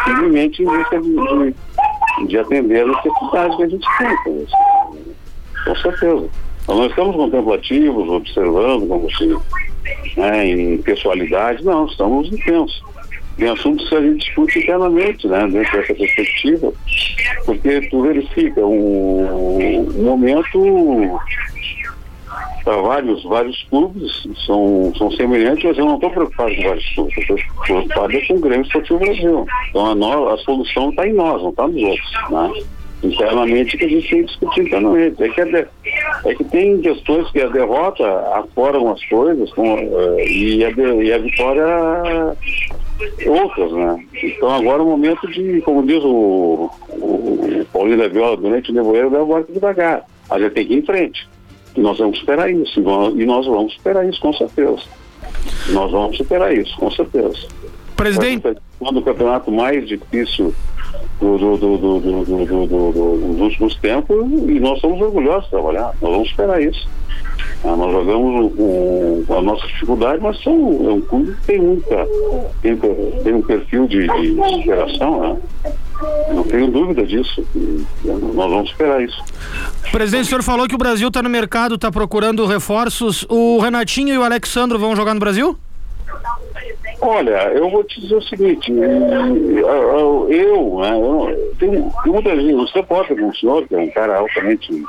[0.05, 4.17] firmemente em busca de, de, de, atender as necessidades que a gente tem.
[4.23, 4.45] Com,
[5.65, 6.29] com certeza.
[6.67, 9.36] Nós não estamos contemplativos, observando como se
[10.15, 12.84] né, em pessoalidade, não, estamos intensos.
[13.39, 16.73] Tem assuntos que a gente discute internamente, né, dentro dessa perspectiva,
[17.45, 21.19] porque tu verifica um, um momento
[22.65, 27.15] para vários, vários clubes, são, são semelhantes, mas eu não estou preocupado com vários clubes,
[27.17, 29.45] eu estou preocupado com o Grêmio Esportivo Brasil.
[29.69, 32.12] Então a, no, a solução está em nós, não está nos outros.
[32.30, 32.63] Né?
[33.02, 35.23] Internamente que a gente tem que discutir internamente.
[35.23, 35.67] É que, de,
[36.25, 41.13] é que tem questões que a derrota afora umas coisas com, uh, e, a e
[41.13, 42.36] a vitória
[43.27, 44.05] outras, né?
[44.23, 48.71] Então agora é o momento de, como diz o, o, o Paulinho da Viola, durante
[48.71, 50.05] o nevoeiro, é agora devagar.
[50.29, 51.27] A gente tem que ir em frente.
[51.75, 52.79] E nós vamos superar isso.
[53.15, 54.81] E nós vamos superar isso, com certeza.
[55.69, 57.47] Nós vamos superar isso, com certeza.
[57.95, 58.57] Presidente.
[58.79, 60.53] Quando o campeonato mais difícil
[61.19, 65.93] do, do, do, dos últimos tempos e nós somos orgulhosos de trabalhar.
[66.01, 66.88] Nós vamos esperar isso.
[67.63, 68.53] Ah, nós jogamos
[69.29, 72.08] a nossa dificuldade, mas são, é um clube que tem muita,
[72.62, 75.38] tem, tem um perfil de, de geração, né?
[76.34, 77.43] Não tenho dúvida disso.
[78.05, 79.21] Nós vamos esperar isso.
[79.91, 83.25] Presidente, o senhor falou que o Brasil está no mercado, está procurando reforços.
[83.29, 85.58] O Renatinho e o Alexandro vão jogar no Brasil?
[87.01, 92.84] Olha, eu vou te dizer o seguinte, eu, eu, né, eu tem, muita gente, você
[92.84, 94.84] pode com o senhor, que é um cara altamente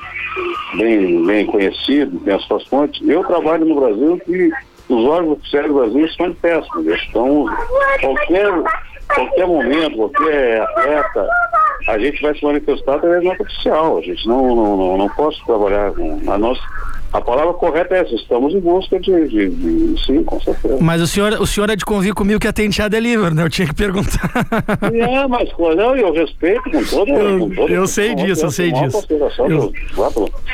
[0.77, 4.51] bem, bem conhecido, tem as suas fontes, eu trabalho no Brasil que
[4.89, 6.87] os órgãos oficiais do Brasil estão péssimos.
[7.09, 7.47] Então,
[8.01, 8.51] qualquer,
[9.15, 11.29] qualquer momento, qualquer atleta,
[11.89, 13.99] a gente vai se manifestar através da nota oficial.
[13.99, 16.61] A gente não, não, não, não posso trabalhar com a nossa
[17.13, 20.79] a palavra correta é essa, estamos em busca de, de, de, sim, com certeza.
[20.81, 23.43] Mas o senhor, o senhor é de convir comigo que atende a delivery, né?
[23.43, 24.31] Eu tinha que perguntar.
[25.01, 29.07] É, mas não, eu respeito com toda Eu, toda, eu sei disso, eu sei disso.
[29.39, 29.73] Eu,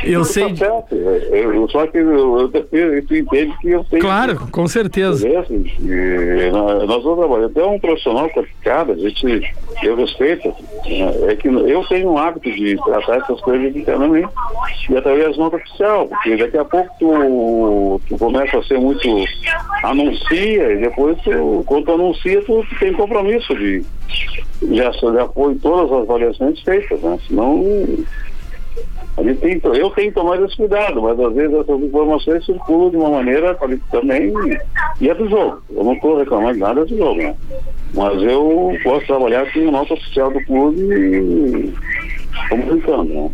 [0.04, 0.54] eu sei.
[0.54, 0.94] Tá certo.
[0.94, 4.02] Eu, só que eu, eu, tu entende que eu tenho.
[4.02, 5.26] Claro, que, com certeza.
[5.28, 7.46] E, nós vamos trabalhar.
[7.46, 10.54] Até um profissional qualificado, a gente, eu respeito.
[11.28, 14.28] É que eu tenho um hábito de tratar essas coisas internamente
[14.88, 19.09] e através da nota oficial, porque daqui a pouco tu, tu começa a ser muito
[19.82, 23.85] anuncia e depois tu, quando tu anuncia tu, tu tem compromisso de,
[24.62, 24.80] de
[25.20, 27.18] apoio em todas as avaliações feitas, né?
[27.26, 27.64] Senão
[29.16, 32.90] a gente tem, eu tenho que tomar esse cuidado, mas às vezes essas informações circulam
[32.90, 33.59] de uma maneira
[33.90, 34.32] também
[35.00, 35.62] e é do jogo.
[35.70, 37.35] Eu não estou reclamando nada do jogo, né?
[37.94, 41.72] Mas eu posso trabalhar com o nota oficial do clube e
[42.50, 43.30] vamos brincando, né?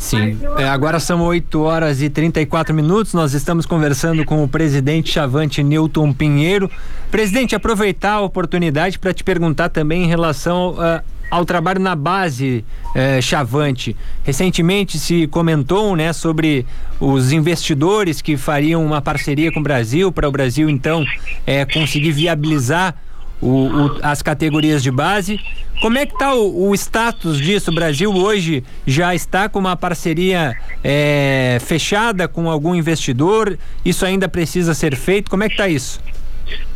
[0.00, 0.38] Sim.
[0.56, 3.12] É, agora são 8 horas e 34 minutos.
[3.12, 6.70] Nós estamos conversando com o presidente Chavante Newton Pinheiro.
[7.10, 12.64] Presidente, aproveitar a oportunidade para te perguntar também em relação uh, ao trabalho na base
[12.96, 13.94] uh, Chavante.
[14.24, 16.64] Recentemente se comentou, né, sobre
[16.98, 22.12] os investidores que fariam uma parceria com o Brasil para o Brasil então uh, conseguir
[22.12, 22.96] viabilizar
[23.40, 25.40] o, o, as categorias de base.
[25.80, 27.70] Como é que está o, o, status disso?
[27.70, 33.58] O Brasil hoje já está com uma parceria é, fechada com algum investidor?
[33.84, 35.30] Isso ainda precisa ser feito?
[35.30, 36.00] Como é que está isso?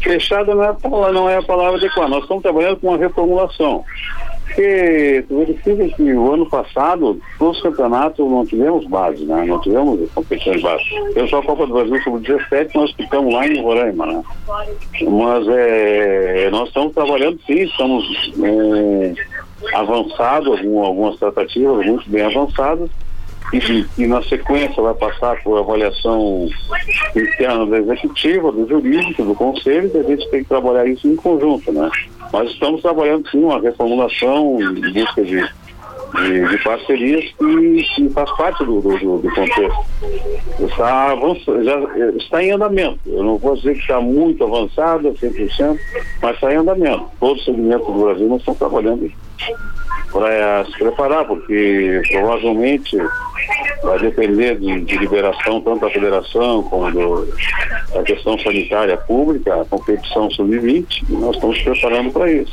[0.03, 2.09] Fechada não é, não é a palavra adequada.
[2.09, 3.85] Nós estamos trabalhando com uma reformulação.
[4.45, 9.45] Porque verifica que o ano passado, os campeonatos não tivemos base, né?
[9.47, 10.85] Não tivemos competições base.
[11.17, 14.23] Eu sou a Copa do Brasil sub-17, nós ficamos lá em Roraima, né?
[15.01, 19.15] Mas é, nós estamos trabalhando sim, estamos é,
[19.73, 22.91] avançados, algum, algumas tratativas muito bem avançadas,
[23.53, 26.49] e, e, na sequência vai passar por avaliação
[27.15, 31.15] interna da executiva, do jurídico, do conselho, e a gente tem que trabalhar isso em
[31.15, 31.89] conjunto, né?
[32.35, 38.29] Mas estamos trabalhando sim uma reformulação em busca de, de, de parcerias que, que, faz
[38.37, 39.87] parte do, do, do contexto.
[40.59, 41.15] Está,
[41.63, 42.99] já, está em andamento.
[43.07, 45.79] Eu não vou dizer que está muito avançado, 100%,
[46.21, 47.05] mas está em andamento.
[47.21, 49.13] Todos os segmentos do Brasil nós estamos trabalhando
[50.15, 52.97] para se preparar, porque provavelmente
[53.83, 57.29] vai depender de, de, liberação tanto da federação como do,
[57.93, 62.53] da questão sanitária pública, a competição sub-20, e nós estamos preparando para isso.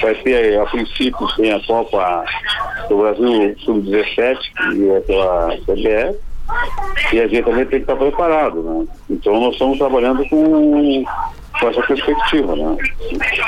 [0.00, 2.24] Vai ter, a princípio, tem a Copa
[2.88, 4.38] do Brasil sub-17,
[4.72, 6.18] que é pela CBF,
[7.12, 8.86] e a gente também tem que estar preparado, né?
[9.10, 11.04] Então nós estamos trabalhando com,
[11.58, 12.76] com essa perspectiva, né?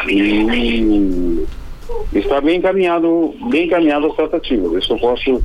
[0.08, 1.46] E
[2.12, 4.82] está bem encaminhado, bem encaminhado as tratativas.
[4.82, 5.44] Isso eu posso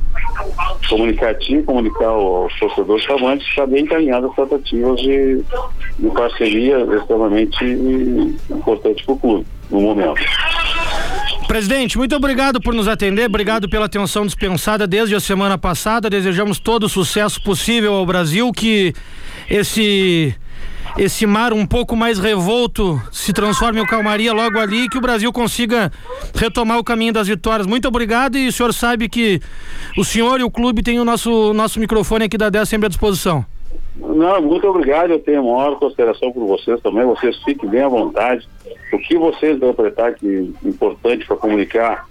[0.88, 5.42] comunicar a ti, comunicar aos torcedores chavantes, está bem encaminhado as tratativas de,
[5.98, 7.64] de parceria extremamente
[8.50, 10.20] importante para o clube no momento.
[11.46, 16.10] Presidente, muito obrigado por nos atender, obrigado pela atenção dispensada desde a semana passada.
[16.10, 18.92] Desejamos todo o sucesso possível ao Brasil, que
[19.48, 20.34] esse
[20.96, 25.00] esse mar um pouco mais revolto se transforme em calmaria logo ali e que o
[25.00, 25.92] Brasil consiga
[26.34, 27.66] retomar o caminho das vitórias.
[27.66, 29.40] Muito obrigado e o senhor sabe que
[29.96, 32.88] o senhor e o clube têm o nosso, nosso microfone aqui da 10 sempre à
[32.88, 33.44] disposição.
[33.96, 37.88] Não, muito obrigado, eu tenho a maior consideração por vocês também, vocês fiquem bem à
[37.88, 38.48] vontade.
[38.92, 42.06] O que vocês interpretar que é importante para comunicar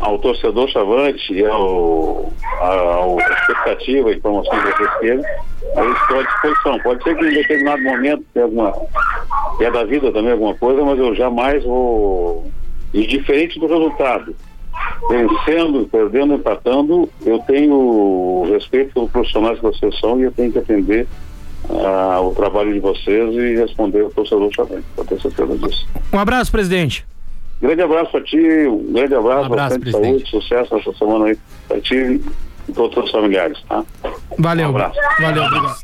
[0.00, 5.24] ao torcedor chavante e ao, ao, expectativa, a informação que vocês querem,
[5.76, 6.78] eu estou à disposição.
[6.80, 8.74] Pode ser que em determinado momento tenha alguma.
[9.60, 12.50] é da vida também alguma coisa, mas eu jamais vou.
[12.92, 14.36] E diferente do resultado,
[15.08, 21.06] vencendo, perdendo, empatando, eu tenho respeito pelos profissionais da sessão e eu tenho que atender
[21.70, 25.88] uh, o trabalho de vocês e responder ao torcedor também, para ter certeza disso.
[26.12, 27.06] Um abraço, presidente.
[27.62, 28.36] Grande abraço para ti,
[28.66, 31.38] um grande abraço, Um abraço, bastante saúde, sucesso nessa semana aí
[31.68, 31.94] para ti
[32.68, 33.84] e todos os familiares, tá?
[34.36, 34.66] Valeu.
[34.66, 34.98] Um abraço.
[35.20, 35.76] Valeu, obrigado.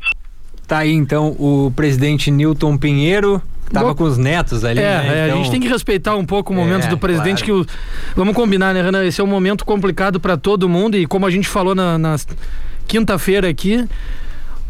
[0.67, 5.17] Tá aí então o presidente Newton Pinheiro, que tava com os netos ali, É, né?
[5.17, 7.65] é, a Então, gente tem que respeitar um pouco o momento É, do presidente, claro.
[7.65, 9.03] que o, vamos combinar, né, Renan?
[9.05, 12.17] Esse é um momento complicado para todo mundo e como a gente falou na, na
[12.87, 13.87] quinta-feira aqui,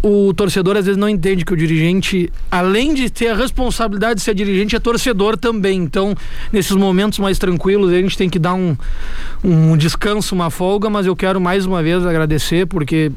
[0.02, 4.22] o torcedor às vezes não entende que o dirigente, além de ter a responsabilidade de
[4.22, 5.78] ser dirigente, é torcedor também.
[5.82, 6.16] Então,
[6.52, 8.78] nesses momentos mais tranquilos, a gente tem que dar um,
[9.44, 13.12] um descanso, uma folga, mas eu quero mais uma vez agradecer, porque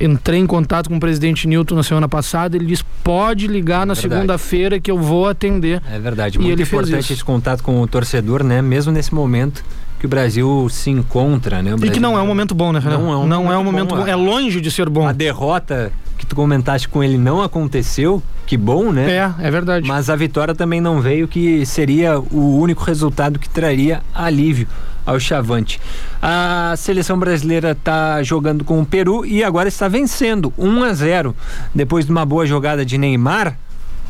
[0.00, 3.94] entrei em contato com o presidente Newton na semana passada, ele disse, pode ligar na
[3.94, 4.14] Verdade.
[4.14, 5.82] segunda-feira que eu vou atender.
[5.90, 8.60] É verdade, E muito ele importante esse contato com o torcedor, né?
[8.60, 9.62] Mesmo nesse momento
[9.98, 11.72] que o Brasil se encontra, né?
[11.72, 12.98] O E que Brasil- não é um momento bom, né, Renan?
[12.98, 14.06] Não é um não é momento um momento bom, bom.
[14.06, 14.10] é.
[14.10, 15.06] É longe de ser bom.
[15.06, 19.10] A derrota que tu comentaste com ele não aconteceu, que bom, né?
[19.40, 19.86] É, é verdade.
[19.86, 24.66] Mas a vitória também não veio, que seria o único resultado que traria alívio
[25.04, 25.80] ao Chavante.
[26.22, 31.36] A seleção brasileira está jogando com o Peru e agora está vencendo 1 a 0
[31.74, 33.56] depois de uma boa jogada de Neymar.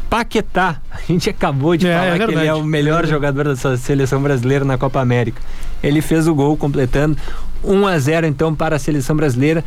[0.09, 3.77] Paquetá, a gente acabou de É, falar é que ele é o melhor jogador dessa
[3.77, 5.41] seleção brasileira na Copa América.
[5.83, 7.17] Ele fez o gol completando
[7.65, 9.65] 1 a 0 então para a seleção brasileira.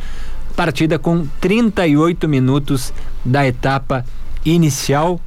[0.56, 2.92] Partida com 38 minutos
[3.24, 4.04] da etapa
[4.44, 5.20] inicial.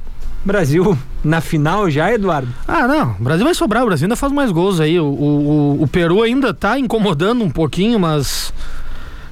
[0.44, 2.48] Brasil na final já, Eduardo?
[2.68, 3.12] Ah, não.
[3.18, 3.82] O Brasil vai sobrar.
[3.82, 5.00] O Brasil ainda faz mais gols aí.
[5.00, 8.52] O, o, o- Peru ainda tá incomodando um pouquinho, mas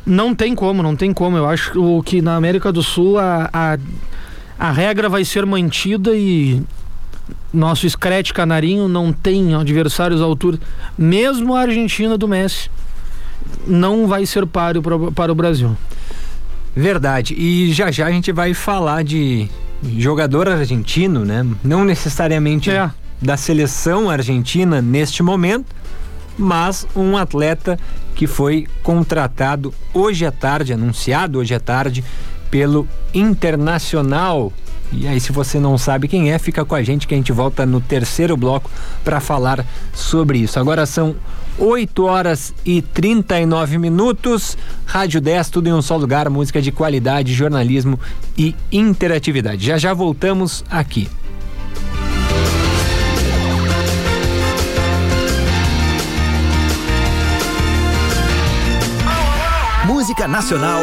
[0.07, 1.37] não tem como, não tem como.
[1.37, 3.79] Eu acho que na América do Sul a, a,
[4.59, 6.63] a regra vai ser mantida e
[7.53, 10.59] nosso Screte Canarinho não tem adversários à altura.
[10.97, 12.71] Mesmo a Argentina do Messi
[13.67, 14.83] não vai ser páreo
[15.15, 15.77] para o Brasil.
[16.75, 17.35] Verdade.
[17.37, 19.49] E já já a gente vai falar de
[19.99, 21.47] jogador argentino, né?
[21.63, 22.91] Não necessariamente É.
[23.21, 25.67] da seleção argentina neste momento,
[26.39, 27.79] mas um atleta
[28.15, 32.03] que foi contratado hoje à tarde, anunciado hoje à tarde
[32.53, 34.53] pelo Internacional.
[34.93, 37.33] E aí, se você não sabe quem é, fica com a gente que a gente
[37.33, 38.71] volta no terceiro bloco
[39.03, 40.61] para falar sobre isso.
[40.61, 41.17] Agora são
[41.59, 44.59] 8 horas e 39 minutos.
[44.85, 47.99] Rádio 10, tudo em um só lugar, música de qualidade, jornalismo
[48.37, 49.65] e interatividade.
[49.65, 51.09] Já já voltamos aqui.
[59.87, 60.83] Música nacional,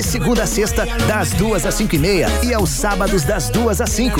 [0.00, 3.82] De segunda a sexta, das duas às cinco e meia e aos sábados das duas
[3.82, 4.18] às cinco.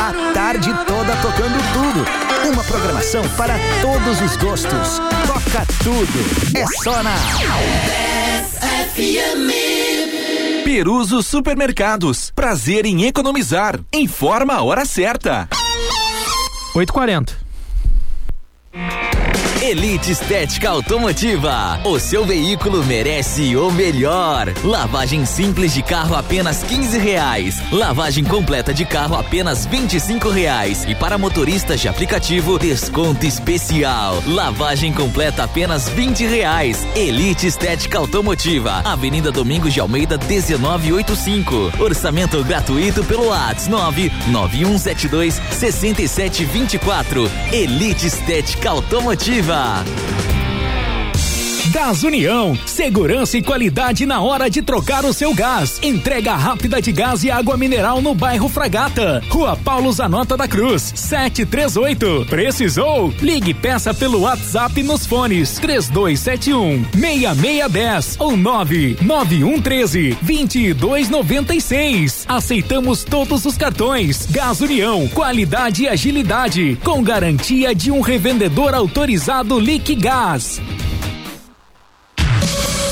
[0.00, 2.52] A tarde toda tocando tudo.
[2.52, 4.98] Uma programação para todos os gostos.
[5.24, 6.58] Toca tudo.
[6.58, 7.14] É só na
[10.64, 12.32] Peruso Supermercados.
[12.34, 13.78] Prazer em economizar.
[13.92, 15.48] Informa a hora certa.
[16.74, 17.41] 8h40.
[19.62, 21.78] Elite Estética Automotiva.
[21.84, 24.52] O seu veículo merece o melhor.
[24.64, 27.62] Lavagem simples de carro apenas 15 reais.
[27.70, 30.84] Lavagem completa de carro apenas 25 reais.
[30.88, 34.20] E para motoristas de aplicativo, desconto especial.
[34.26, 36.84] Lavagem completa apenas 20 reais.
[36.96, 38.82] Elite Estética Automotiva.
[38.84, 41.74] Avenida Domingos de Almeida 1985.
[41.78, 47.30] Orçamento gratuito pelo WhatsApp 99172 6724.
[47.52, 49.51] Elite Estética Automotiva.
[49.52, 50.41] Ativa.
[51.70, 55.78] Gás União, segurança e qualidade na hora de trocar o seu gás.
[55.82, 59.22] Entrega rápida de gás e água mineral no bairro Fragata.
[59.28, 62.26] Rua Paulo Zanota da Cruz, 738.
[62.28, 63.14] Precisou?
[63.20, 72.24] Ligue peça pelo WhatsApp nos fones 3271 6610 ou 99113 2296.
[72.28, 74.26] Aceitamos todos os cartões.
[74.30, 80.60] Gás União, qualidade e agilidade, com garantia de um revendedor autorizado Liquigás.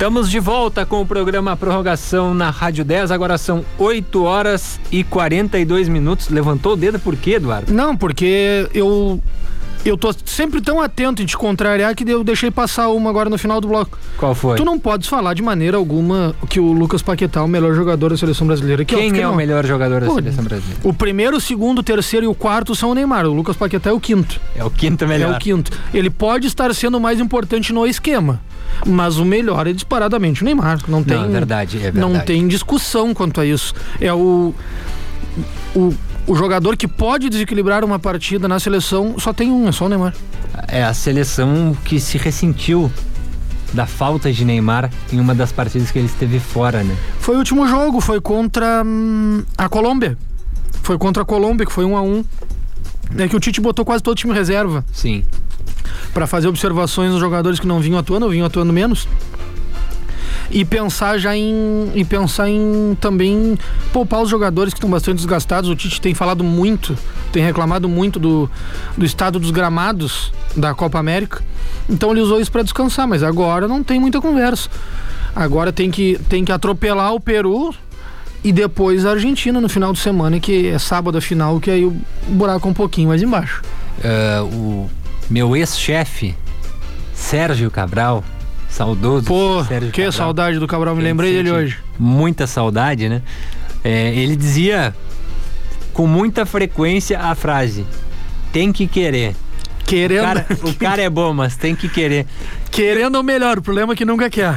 [0.00, 3.10] Estamos de volta com o programa Prorrogação na Rádio 10.
[3.10, 6.30] Agora são 8 horas e 42 minutos.
[6.30, 7.70] Levantou o dedo por quê, Eduardo?
[7.70, 9.22] Não, porque eu
[9.84, 13.38] eu tô sempre tão atento em te contrariar que eu deixei passar uma agora no
[13.38, 13.98] final do bloco.
[14.16, 14.56] Qual foi?
[14.56, 18.10] Tu não podes falar de maneira alguma que o Lucas Paquetá é o melhor jogador
[18.10, 18.84] da seleção brasileira.
[18.84, 19.32] Que Quem que é não.
[19.32, 20.80] o melhor jogador da Pô, seleção brasileira?
[20.84, 23.26] O primeiro, o segundo, o terceiro e o quarto são o Neymar.
[23.26, 24.40] O Lucas Paquetá é o quinto.
[24.54, 25.32] É o quinto melhor.
[25.32, 25.70] É o quinto.
[25.94, 28.40] Ele pode estar sendo o mais importante no esquema.
[28.86, 30.80] Mas o melhor é disparadamente o Neymar.
[30.88, 31.16] Não tem.
[31.16, 32.12] Não, é verdade, é verdade.
[32.12, 33.74] Não tem discussão quanto a isso.
[34.00, 34.54] É o.
[35.74, 35.94] O,
[36.30, 39.88] o jogador que pode desequilibrar uma partida na seleção só tem um, é só o
[39.88, 40.14] Neymar.
[40.68, 42.88] É a seleção que se ressentiu
[43.72, 46.96] da falta de Neymar em uma das partidas que ele esteve fora, né?
[47.18, 50.16] Foi o último jogo, foi contra hum, a Colômbia.
[50.84, 52.24] Foi contra a Colômbia, que foi um a um.
[53.18, 54.84] É que o Tite botou quase todo o time reserva.
[54.92, 55.24] Sim.
[56.14, 59.08] Para fazer observações nos jogadores que não vinham atuando, ou vinham atuando menos.
[60.50, 61.92] E pensar já em.
[61.94, 63.56] E pensar em também
[63.92, 65.70] poupar os jogadores que estão bastante desgastados.
[65.70, 66.96] O Tite tem falado muito,
[67.32, 68.50] tem reclamado muito do,
[68.96, 71.42] do estado dos gramados da Copa América.
[71.88, 74.68] Então ele usou isso para descansar, mas agora não tem muita conversa.
[75.34, 77.72] Agora tem que, tem que atropelar o Peru
[78.42, 81.84] e depois a Argentina no final de semana, que é sábado a final, que aí
[81.84, 81.96] o
[82.28, 83.62] buraco é um pouquinho mais embaixo.
[83.98, 84.90] Uh, o
[85.28, 86.34] meu ex-chefe,
[87.14, 88.24] Sérgio Cabral,
[88.70, 89.26] saudoso.
[89.26, 91.78] Pô, Sérgio que Cabral, saudade do Cabral, me Ele lembrei dele hoje.
[91.98, 93.22] Muita saudade, né?
[93.82, 94.94] É, ele dizia
[95.92, 97.84] com muita frequência a frase:
[98.52, 99.34] tem que querer.
[99.84, 100.20] Querendo.
[100.20, 102.26] O cara, o cara é bom, mas tem que querer.
[102.70, 104.56] Querendo ou melhor, o problema é que nunca quer.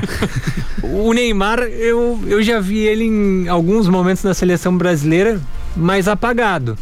[0.83, 5.41] O Neymar, eu, eu já vi ele em alguns momentos na seleção brasileira
[5.75, 6.77] mais apagado.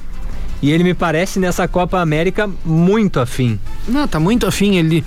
[0.61, 3.59] E ele me parece nessa Copa América muito afim.
[3.87, 4.75] Não, tá muito afim.
[4.75, 5.03] Ele.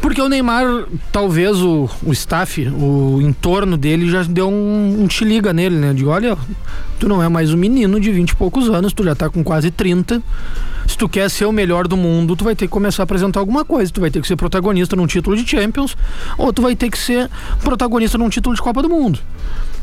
[0.00, 5.24] Porque o Neymar, talvez o, o staff, o entorno dele já deu um, um te
[5.24, 5.92] liga nele, né?
[5.92, 6.36] De olha,
[6.98, 9.42] tu não é mais um menino de 20 e poucos anos, tu já tá com
[9.42, 10.22] quase 30.
[10.86, 13.40] Se tu quer ser o melhor do mundo, tu vai ter que começar a apresentar
[13.40, 13.92] alguma coisa.
[13.92, 15.96] Tu vai ter que ser protagonista num título de Champions,
[16.38, 17.28] ou tu vai ter que ser
[17.62, 19.18] protagonista num título de Copa do Mundo.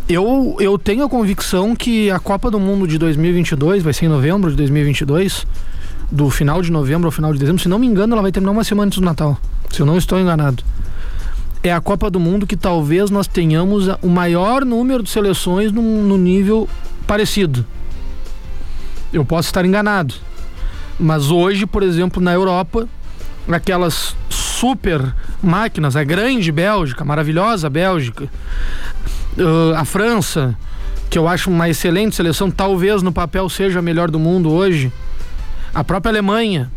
[0.08, 4.10] Eu, eu tenho a convicção que a Copa do Mundo de 2022 vai ser em
[4.10, 5.46] novembro de 2022,
[6.12, 7.62] do final de novembro ao final de dezembro.
[7.62, 9.38] Se não me engano, ela vai terminar uma semana antes do Natal.
[9.72, 10.64] Se eu não estou enganado.
[11.64, 16.18] É a Copa do Mundo que talvez nós tenhamos o maior número de seleções no,
[16.18, 16.70] nível
[17.08, 17.66] parecido.
[19.12, 20.14] Eu posso estar enganado.
[21.00, 22.88] Mas hoje, por exemplo, na Europa,
[23.50, 28.30] aquelas super máquinas, a grande Bélgica, a maravilhosa Bélgica,
[29.38, 30.56] uh, a França,
[31.10, 34.92] que eu acho uma excelente seleção, talvez no papel seja a melhor do mundo hoje,
[35.76, 36.72] a própria Alemanha,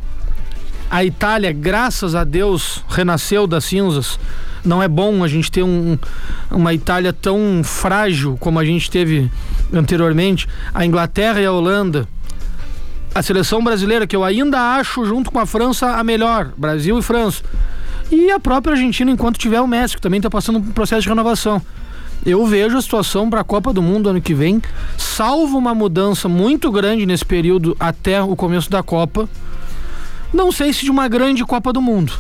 [0.91, 4.19] a Itália, graças a Deus, renasceu das cinzas.
[4.65, 5.97] Não é bom a gente ter um,
[6.51, 9.31] uma Itália tão frágil como a gente teve
[9.73, 10.49] anteriormente.
[10.75, 12.09] A Inglaterra e a Holanda.
[13.15, 16.53] A seleção brasileira, que eu ainda acho, junto com a França, a melhor.
[16.57, 17.43] Brasil e França.
[18.11, 21.63] E a própria Argentina, enquanto tiver o que também está passando um processo de renovação.
[22.27, 24.61] Eu vejo a situação para a Copa do Mundo ano que vem,
[24.97, 29.29] salvo uma mudança muito grande nesse período até o começo da Copa.
[30.33, 32.13] Não sei se de uma grande Copa do Mundo,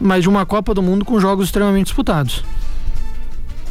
[0.00, 2.44] mas de uma Copa do Mundo com jogos extremamente disputados.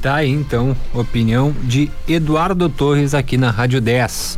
[0.02, 4.38] Tá aí então, opinião de Eduardo Torres aqui na Rádio 10.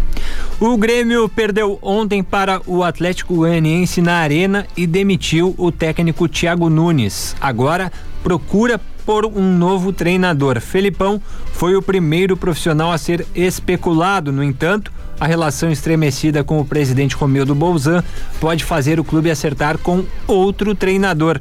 [0.59, 6.69] O Grêmio perdeu ontem para o Atlético Goianiense na Arena e demitiu o técnico Thiago
[6.69, 7.36] Nunes.
[7.41, 7.91] Agora
[8.23, 10.60] procura por um novo treinador.
[10.60, 11.22] Felipão
[11.53, 17.16] foi o primeiro profissional a ser especulado, no entanto, a relação estremecida com o presidente
[17.16, 18.03] Romildo Bolzan
[18.39, 21.39] pode fazer o clube acertar com outro treinador.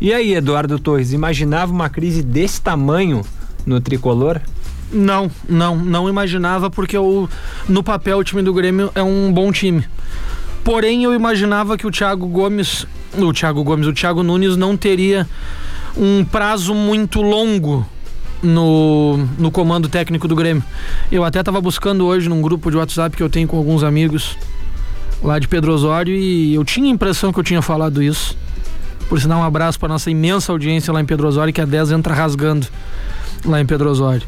[0.00, 3.22] E aí, Eduardo Torres, imaginava uma crise desse tamanho
[3.64, 4.40] no tricolor?
[4.92, 7.28] Não, não, não imaginava porque o,
[7.68, 9.84] no papel o time do Grêmio é um bom time.
[10.62, 12.86] Porém, eu imaginava que o Thiago Gomes,
[13.16, 15.26] o Thiago Gomes, o Thiago Nunes não teria
[15.96, 17.86] um prazo muito longo
[18.42, 20.62] no, no comando técnico do Grêmio.
[21.10, 24.36] Eu até estava buscando hoje num grupo de WhatsApp que eu tenho com alguns amigos
[25.22, 28.36] lá de Pedro Osório e eu tinha a impressão que eu tinha falado isso.
[29.08, 31.92] Por sinal, um abraço para nossa imensa audiência lá em Pedro Osório, que a 10
[31.92, 32.66] entra rasgando
[33.44, 34.26] lá em Pedro Osório.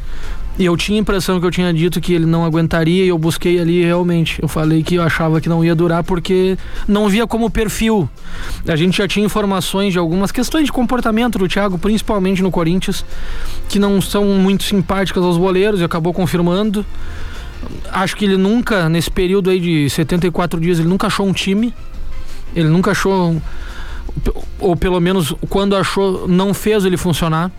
[0.59, 3.17] E eu tinha a impressão que eu tinha dito que ele não aguentaria e eu
[3.17, 4.41] busquei ali realmente.
[4.41, 8.09] Eu falei que eu achava que não ia durar porque não via como perfil.
[8.67, 13.05] A gente já tinha informações de algumas questões de comportamento do Thiago, principalmente no Corinthians,
[13.69, 16.85] que não são muito simpáticas aos boleiros e acabou confirmando.
[17.89, 21.73] Acho que ele nunca, nesse período aí de 74 dias, ele nunca achou um time.
[22.53, 23.41] Ele nunca achou,
[24.59, 27.49] ou pelo menos quando achou, não fez ele funcionar.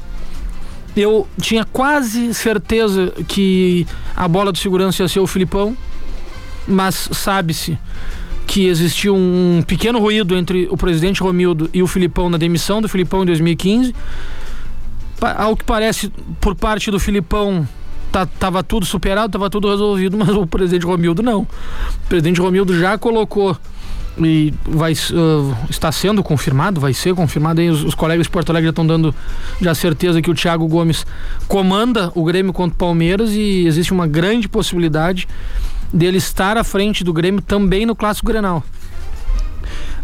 [0.96, 3.86] Eu tinha quase certeza que
[4.16, 5.76] a bola do segurança ia ser o Filipão,
[6.66, 7.78] mas sabe-se
[8.46, 12.88] que existiu um pequeno ruído entre o presidente Romildo e o Filipão na demissão do
[12.88, 13.94] Filipão em 2015.
[15.20, 17.68] Ao que parece, por parte do Filipão,
[18.10, 21.42] tá, tava tudo superado, tava tudo resolvido, mas o presidente Romildo não.
[21.42, 23.56] O presidente Romildo já colocou
[24.26, 28.66] e vai uh, está sendo confirmado, vai ser confirmado os, os colegas de Porto Alegre
[28.66, 29.14] já estão dando
[29.60, 31.06] já certeza que o Thiago Gomes
[31.48, 35.26] comanda o Grêmio contra o Palmeiras e existe uma grande possibilidade
[35.92, 38.62] dele estar à frente do Grêmio também no clássico Grenal.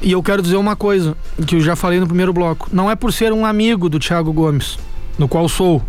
[0.03, 2.97] E eu quero dizer uma coisa que eu já falei no primeiro bloco, não é
[2.97, 4.79] por ser um amigo do Thiago Gomes,
[5.19, 5.83] no qual sou.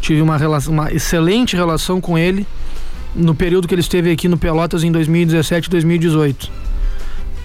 [0.00, 2.46] Tive uma, relação, uma excelente relação com ele
[3.14, 6.69] no período que ele esteve aqui no Pelotas em 2017 e 2018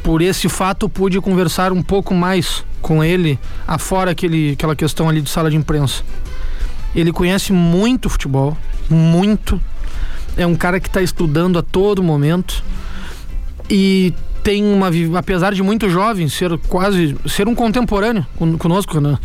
[0.05, 5.19] por esse fato pude conversar um pouco mais com ele afora aquele, aquela questão ali
[5.19, 6.03] de sala de imprensa.
[6.95, 8.55] Ele conhece muito futebol,
[8.87, 9.59] muito.
[10.37, 12.63] É um cara que está estudando a todo momento
[13.67, 18.27] e tem uma apesar de muito jovem, ser quase ser um contemporâneo
[18.59, 19.17] conosco, né?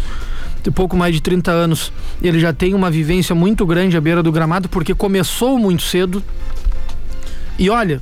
[0.63, 4.23] De pouco mais de 30 anos, ele já tem uma vivência muito grande à beira
[4.23, 6.25] do gramado porque começou muito cedo.
[7.59, 8.01] E olha,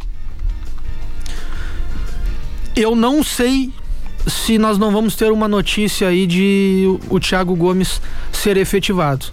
[2.81, 3.73] eu não sei
[4.27, 8.01] se nós não vamos ter uma notícia aí de o Thiago Gomes
[8.33, 9.27] ser efetivado.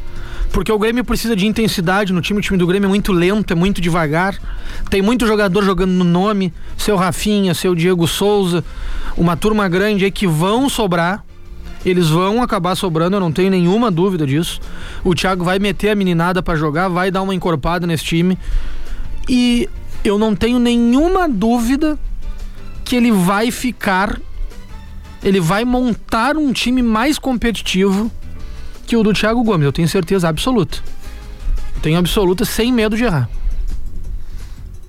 [0.51, 3.51] Porque o Grêmio precisa de intensidade no time, o time do Grêmio é muito lento,
[3.51, 4.39] é muito devagar.
[4.89, 8.63] Tem muito jogador jogando no nome, seu Rafinha, seu Diego Souza,
[9.17, 11.23] uma turma grande aí que vão sobrar.
[11.85, 14.59] Eles vão acabar sobrando, eu não tenho nenhuma dúvida disso.
[15.03, 18.37] O Thiago vai meter a meninada para jogar, vai dar uma encorpada nesse time.
[19.29, 19.69] E
[20.03, 21.99] eu não tenho nenhuma dúvida
[22.85, 24.21] que ele vai ficar,
[25.23, 28.11] ele vai montar um time mais competitivo
[28.85, 29.65] que o do Thiago Gomes.
[29.65, 30.77] Eu tenho certeza absoluta.
[31.81, 33.27] Tenho absoluta sem medo de errar.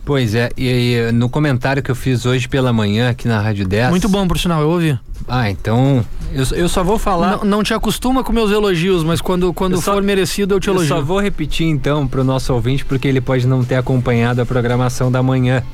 [0.05, 3.66] Pois é, e, e, no comentário que eu fiz hoje pela manhã aqui na Rádio
[3.66, 3.90] 10.
[3.90, 4.97] Muito bom, por sinal, eu ouvi.
[5.26, 6.05] Ah, então.
[6.32, 7.38] Eu, eu só vou falar.
[7.38, 10.70] Não, não te acostuma com meus elogios, mas quando, quando só, for merecido eu te
[10.70, 10.84] elogio.
[10.84, 14.40] Eu só vou repetir então para o nosso ouvinte, porque ele pode não ter acompanhado
[14.40, 15.64] a programação da manhã.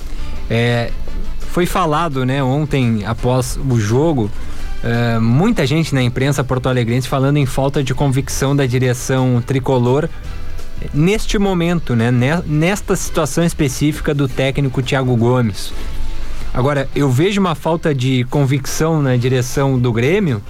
[0.49, 0.91] É,
[1.53, 4.31] foi falado, né, ontem após o jogo,
[4.83, 10.09] uh, muita gente na imprensa porto-alegrense falando em falta de convicção da direção tricolor
[10.95, 12.11] neste momento, né,
[12.47, 15.75] nesta situação específica do técnico Thiago Gomes.
[16.55, 20.43] Agora, eu vejo uma falta de convicção na direção do Grêmio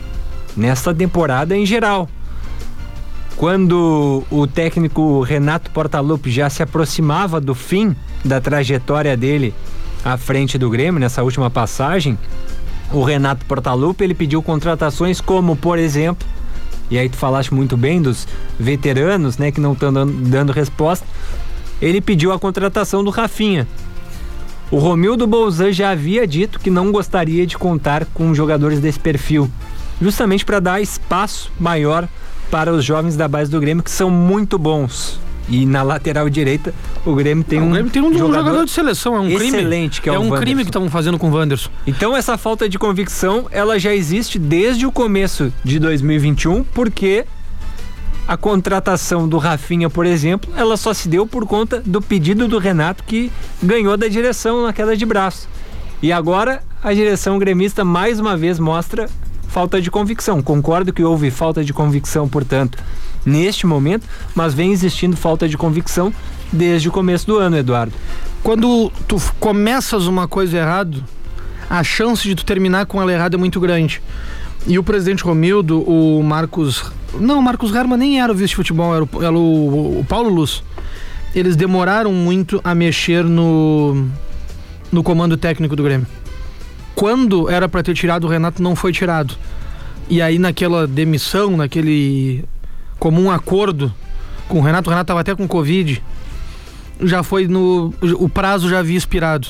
[0.57, 2.09] nesta temporada em geral.
[3.37, 9.53] Quando o técnico Renato Portaluppi já se aproximava do fim da trajetória dele
[10.05, 12.19] à frente do Grêmio nessa última passagem,
[12.93, 16.27] o Renato Portaluppi ele pediu contratações como, por exemplo,
[16.91, 18.29] e aí tu falaste muito bem dos
[18.59, 21.07] veteranos, né, que não estão dando, dando resposta.
[21.81, 23.67] Ele pediu a contratação do Rafinha.
[24.71, 29.51] O Romildo Bolzan já havia dito que não gostaria de contar com jogadores desse perfil,
[30.01, 32.09] justamente para dar espaço maior
[32.51, 35.19] para os jovens da base do Grêmio que são muito bons.
[35.49, 36.73] E na lateral direita,
[37.05, 37.71] o Grêmio tem não, um.
[37.71, 40.03] O Grêmio tem um jogador, jogador de seleção, é um excelente, crime.
[40.03, 40.41] que é, é um Wanderson.
[40.43, 41.71] crime que estão fazendo com o Wanderson.
[41.87, 47.27] Então essa falta de convicção, ela já existe desde o começo de 2021, porque
[48.27, 52.59] a contratação do Rafinha, por exemplo, ela só se deu por conta do pedido do
[52.59, 53.33] Renato que
[53.63, 55.49] ganhou da direção na queda de braço.
[56.01, 59.09] E agora a direção gremista mais uma vez mostra
[59.49, 60.43] falta de convicção.
[60.43, 62.79] Concordo que houve falta de convicção, portanto,
[63.25, 66.13] neste momento, mas vem existindo falta de convicção
[66.53, 67.93] desde o começo do ano, Eduardo.
[68.43, 70.99] Quando tu começas uma coisa errada,
[71.71, 74.03] a chance de tu terminar com ela errada é muito grande.
[74.67, 76.93] E o presidente Romildo, o Marcos.
[77.15, 80.63] Não, o Marcos Herman nem era o vice-futebol, era, o, era o, o Paulo Luz.
[81.35, 84.07] Eles demoraram muito a mexer no,
[84.91, 86.07] no comando técnico do Grêmio.
[86.95, 89.35] Quando era para ter tirado o Renato, não foi tirado.
[90.09, 92.45] E aí, naquela demissão, naquele
[93.03, 93.93] comum acordo
[94.47, 94.89] com o Renato.
[94.89, 96.01] O Renato estava até com Covid.
[97.01, 97.93] Já foi no.
[98.17, 99.49] O prazo já havia expirado.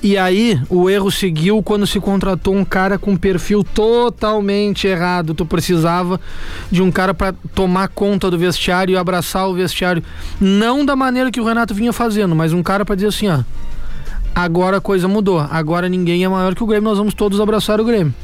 [0.00, 5.34] E aí, o erro seguiu quando se contratou um cara com perfil totalmente errado.
[5.34, 6.20] Tu precisava
[6.70, 10.00] de um cara para tomar conta do vestiário e abraçar o vestiário.
[10.40, 13.40] Não da maneira que o Renato vinha fazendo, mas um cara para dizer assim: ó.
[14.32, 15.40] Agora a coisa mudou.
[15.40, 18.14] Agora ninguém é maior que o Grêmio, nós vamos todos abraçar o Grêmio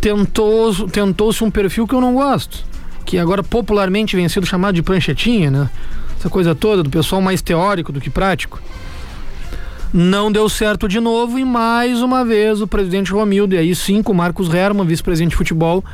[0.00, 2.64] tentou tentou-se um perfil que eu não gosto,
[3.04, 5.70] que agora popularmente vem sido chamado de pranchetinha, né?
[6.18, 8.60] Essa coisa toda do pessoal mais teórico do que prático.
[9.92, 14.02] Não deu certo de novo e mais uma vez o presidente Romildo, e aí sim
[14.02, 15.84] com Marcos Herman, vice-presidente de futebol,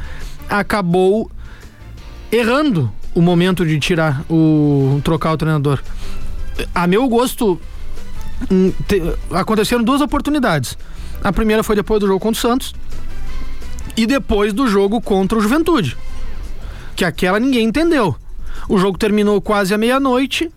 [0.48, 1.30] acabou
[2.30, 5.80] errando o momento de tirar o trocar o treinador.
[6.74, 7.60] A meu gosto
[8.50, 10.76] hum, te, aconteceram duas oportunidades.
[11.22, 12.74] A primeira foi depois do jogo contra o Santos
[13.96, 15.96] e depois do jogo contra o Juventude.
[16.94, 18.16] Que aquela ninguém entendeu.
[18.68, 20.50] O jogo terminou quase à meia-noite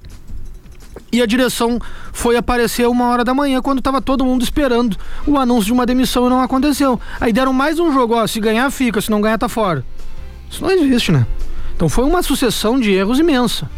[1.12, 1.80] e a direção
[2.12, 5.86] foi aparecer uma hora da manhã quando estava todo mundo esperando o anúncio de uma
[5.86, 7.00] demissão e não aconteceu.
[7.20, 9.86] Aí deram mais um jogo, ó, se ganhar fica, se não ganhar tá fora.
[10.50, 11.26] Isso não existe, né?
[11.76, 13.70] Então foi uma sucessão de erros imensa.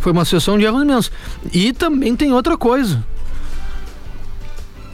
[0.00, 1.10] Foi uma sucessão de erros imensa.
[1.52, 3.04] E também tem outra coisa.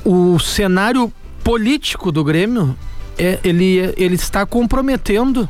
[0.04, 1.12] O cenário
[1.44, 2.76] político do Grêmio
[3.18, 5.48] é, ele, ele está comprometendo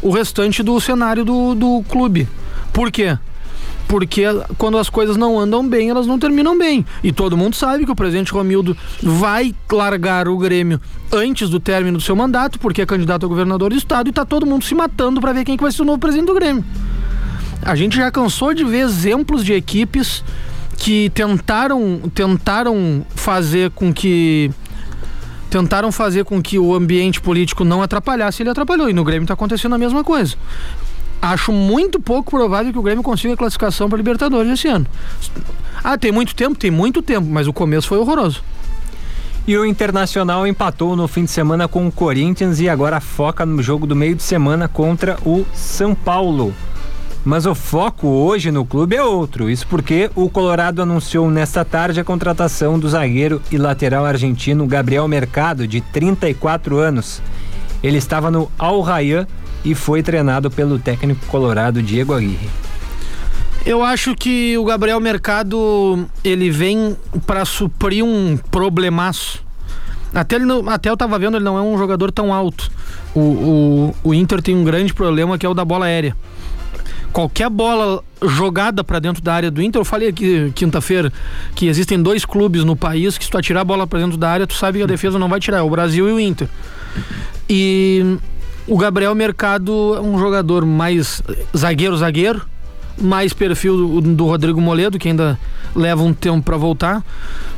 [0.00, 2.28] o restante do cenário do, do clube.
[2.72, 3.16] Por quê?
[3.86, 4.22] Porque
[4.58, 6.84] quando as coisas não andam bem, elas não terminam bem.
[7.02, 10.80] E todo mundo sabe que o presidente Romildo vai largar o Grêmio
[11.12, 14.24] antes do término do seu mandato, porque é candidato a governador do estado e está
[14.24, 16.64] todo mundo se matando para ver quem que vai ser o novo presidente do Grêmio.
[17.62, 20.24] A gente já cansou de ver exemplos de equipes
[20.76, 24.50] que tentaram tentaram fazer com que
[25.54, 28.90] tentaram fazer com que o ambiente político não atrapalhasse, ele atrapalhou.
[28.90, 30.34] E no Grêmio está acontecendo a mesma coisa.
[31.22, 34.84] Acho muito pouco provável que o Grêmio consiga a classificação para Libertadores esse ano.
[35.82, 36.56] Ah, tem muito tempo?
[36.56, 38.42] Tem muito tempo, mas o começo foi horroroso.
[39.46, 43.62] E o Internacional empatou no fim de semana com o Corinthians e agora foca no
[43.62, 46.52] jogo do meio de semana contra o São Paulo.
[47.24, 49.48] Mas o foco hoje no clube é outro.
[49.48, 55.08] Isso porque o Colorado anunciou nesta tarde a contratação do zagueiro e lateral argentino Gabriel
[55.08, 57.22] Mercado, de 34 anos.
[57.82, 59.26] Ele estava no Al Rayyan
[59.64, 62.50] e foi treinado pelo técnico colorado Diego Aguirre.
[63.64, 66.94] Eu acho que o Gabriel Mercado ele vem
[67.26, 69.42] para suprir um problemaço.
[70.14, 72.70] Até, ele até eu tava vendo, ele não é um jogador tão alto.
[73.14, 76.14] O, o, o Inter tem um grande problema que é o da bola aérea
[77.14, 81.12] qualquer bola jogada para dentro da área do Inter, eu falei aqui quinta-feira
[81.54, 84.28] que existem dois clubes no país que se tu atirar a bola para dentro da
[84.28, 86.48] área, tu sabe que a defesa não vai tirar, é o Brasil e o Inter.
[87.48, 88.18] E
[88.66, 91.22] o Gabriel Mercado é um jogador mais
[91.56, 92.42] zagueiro zagueiro,
[93.00, 95.38] mais perfil do, do Rodrigo Moledo, que ainda
[95.74, 97.04] leva um tempo para voltar,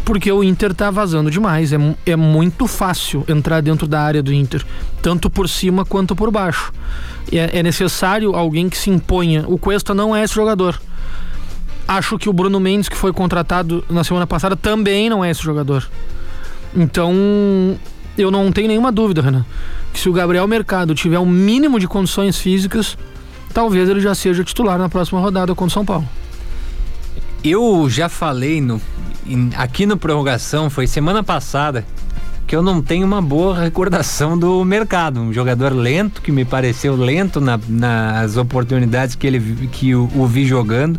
[0.05, 1.72] porque o Inter tá vazando demais.
[1.72, 1.76] É,
[2.07, 4.64] é muito fácil entrar dentro da área do Inter,
[5.03, 6.72] tanto por cima quanto por baixo.
[7.30, 9.45] É, é necessário alguém que se imponha.
[9.47, 10.80] O Cuesta não é esse jogador.
[11.87, 15.43] Acho que o Bruno Mendes, que foi contratado na semana passada, também não é esse
[15.43, 15.89] jogador.
[16.74, 17.14] Então,
[18.18, 19.45] eu não tenho nenhuma dúvida, Renan,
[19.93, 22.99] que se o Gabriel Mercado tiver um mínimo de condições físicas,
[23.53, 26.09] talvez ele já seja titular na próxima rodada contra o São Paulo.
[27.42, 28.80] Eu já falei no,
[29.57, 31.84] aqui no prorrogação, foi semana passada,
[32.47, 35.20] que eu não tenho uma boa recordação do mercado.
[35.20, 40.26] Um jogador lento, que me pareceu lento na, nas oportunidades que, ele, que o, o,
[40.26, 40.99] vi jogando.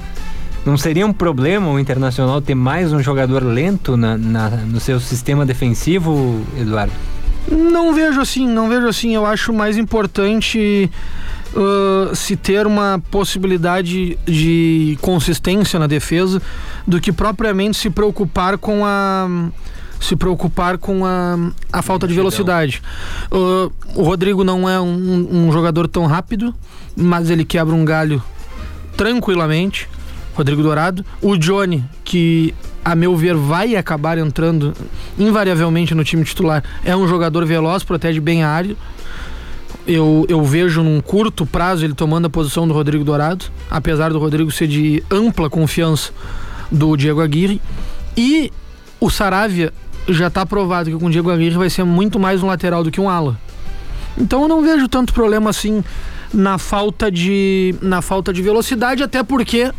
[0.65, 4.99] Não seria um problema o Internacional ter mais um jogador lento na, na, no seu
[4.99, 6.93] sistema defensivo, Eduardo?
[7.49, 9.15] Não vejo assim, não vejo assim.
[9.15, 10.91] Eu acho mais importante
[11.55, 16.41] uh, se ter uma possibilidade de consistência na defesa
[16.85, 19.27] do que propriamente se preocupar com a
[19.99, 21.37] se preocupar com a,
[21.73, 22.81] a falta de velocidade.
[23.31, 26.53] Uh, o Rodrigo não é um, um, jogador tão rápido,
[26.95, 28.21] mas ele quebra um galho
[28.95, 29.89] tranquilamente.
[30.35, 31.03] Rodrigo Dourado.
[31.19, 32.53] O Johnny, que
[32.85, 34.73] a meu ver vai acabar entrando
[35.17, 38.75] invariavelmente no time titular, é um jogador veloz, protege bem a área.
[39.86, 44.20] Eu, eu vejo num curto prazo ele tomando a posição do Rodrigo Dourado, apesar do
[44.20, 46.11] Rodrigo ser de ampla confiança
[46.72, 47.61] do Diego Aguirre.
[48.15, 48.51] E
[48.99, 49.74] o Saravia
[50.09, 52.91] já está provado que com o Diego Aguirre vai ser muito mais um lateral do
[52.91, 53.39] que um ala.
[54.18, 55.84] Então eu não vejo tanto problema assim
[56.34, 59.72] na falta de na falta de velocidade, até porque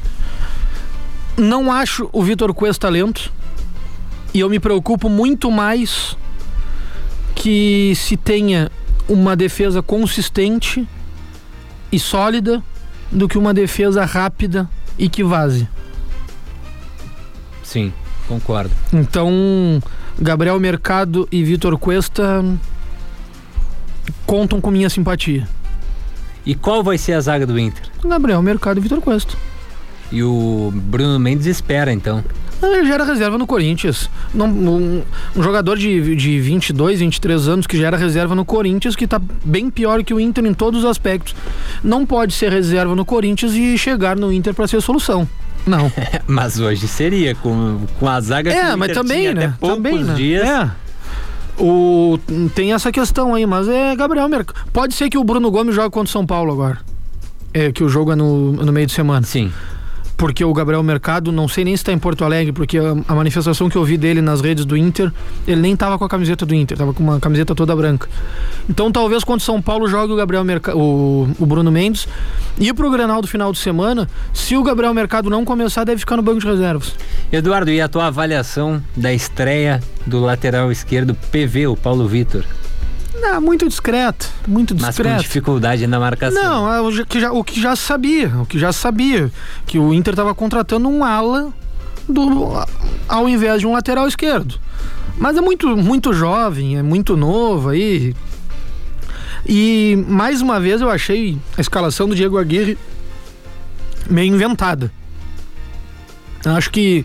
[1.36, 3.32] não acho o Vitor Cuesta talento
[4.32, 6.16] e eu me preocupo muito mais
[7.34, 8.70] que se tenha
[9.08, 10.86] uma defesa consistente
[11.90, 12.62] e sólida
[13.10, 15.68] do que uma defesa rápida e que vaze.
[17.62, 17.92] Sim,
[18.26, 18.70] concordo.
[18.92, 19.30] Então,
[20.18, 22.44] Gabriel Mercado e Vitor Cuesta
[24.26, 25.48] contam com minha simpatia.
[26.44, 27.84] E qual vai ser a zaga do Inter?
[28.04, 29.36] Gabriel Mercado e Vitor Cuesta.
[30.10, 32.24] E o Bruno Mendes espera então.
[32.62, 34.10] Ele já era reserva no Corinthians.
[34.34, 34.44] um,
[35.36, 39.20] um, jogador de, de 22, 23 anos que já era reserva no Corinthians, que está
[39.44, 41.36] bem pior que o Inter em todos os aspectos.
[41.84, 45.28] Não pode ser reserva no Corinthians e chegar no Inter para ser solução.
[45.66, 45.92] Não.
[46.26, 49.54] mas hoje seria, com, com a zaga é, que o mas também, né?
[49.60, 50.14] poucos também, né?
[50.14, 50.48] dias.
[50.48, 50.70] É.
[51.60, 52.18] O,
[52.54, 54.58] tem essa questão aí, mas é Gabriel Mercado.
[54.72, 56.78] Pode ser que o Bruno Gomes jogue contra o São Paulo agora.
[57.52, 59.24] É que o jogo é no, no meio de semana.
[59.26, 59.52] Sim.
[60.18, 63.14] Porque o Gabriel Mercado, não sei nem se está em Porto Alegre, porque a, a,
[63.14, 65.12] manifestação que eu vi dele nas redes do Inter,
[65.46, 68.08] ele nem tava com a camiseta do Inter, tava com uma camiseta toda branca.
[68.68, 72.08] Então talvez quando São Paulo jogue o Gabriel Mercado, o, o Bruno Mendes,
[72.58, 76.16] e pro Grenal do final de semana, se o Gabriel Mercado não começar, deve ficar
[76.16, 76.96] no banco de reservas.
[77.30, 82.44] Eduardo, e a tua avaliação da estreia do lateral esquerdo PV, o Paulo Vitor?
[83.20, 85.08] Não, muito discreto, muito discreto.
[85.08, 86.42] Mas com dificuldade na marcação.
[86.42, 89.30] Não, é o que já, o que já sabia, o que já sabia,
[89.66, 91.52] que o Inter estava contratando um ala
[92.08, 92.52] do,
[93.08, 94.58] ao invés de um lateral esquerdo.
[95.16, 98.14] Mas é muito, muito jovem, é muito novo aí.
[99.46, 102.78] E mais uma vez eu achei a escalação do Diego Aguirre
[104.08, 104.92] meio inventada.
[106.44, 107.04] Eu acho que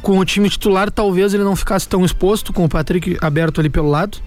[0.00, 3.68] com o time titular talvez ele não ficasse tão exposto com o Patrick aberto ali
[3.68, 4.18] pelo lado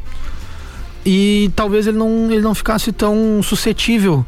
[1.06, 4.26] e talvez ele não, ele não ficasse tão suscetível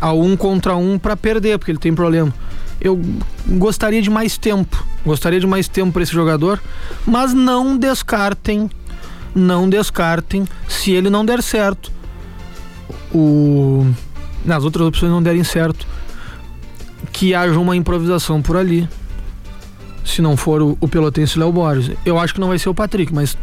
[0.00, 2.34] ao um contra um para perder, porque ele tem problema.
[2.80, 3.00] Eu
[3.46, 6.60] gostaria de mais tempo, gostaria de mais tempo para esse jogador,
[7.06, 8.68] mas não descartem,
[9.34, 11.92] não descartem se ele não der certo.
[13.14, 13.86] O
[14.44, 15.86] nas outras opções não derem certo,
[17.12, 18.88] que haja uma improvisação por ali.
[20.04, 21.96] Se não for o, o pelotense Léo Borges.
[22.04, 23.36] Eu acho que não vai ser o Patrick, mas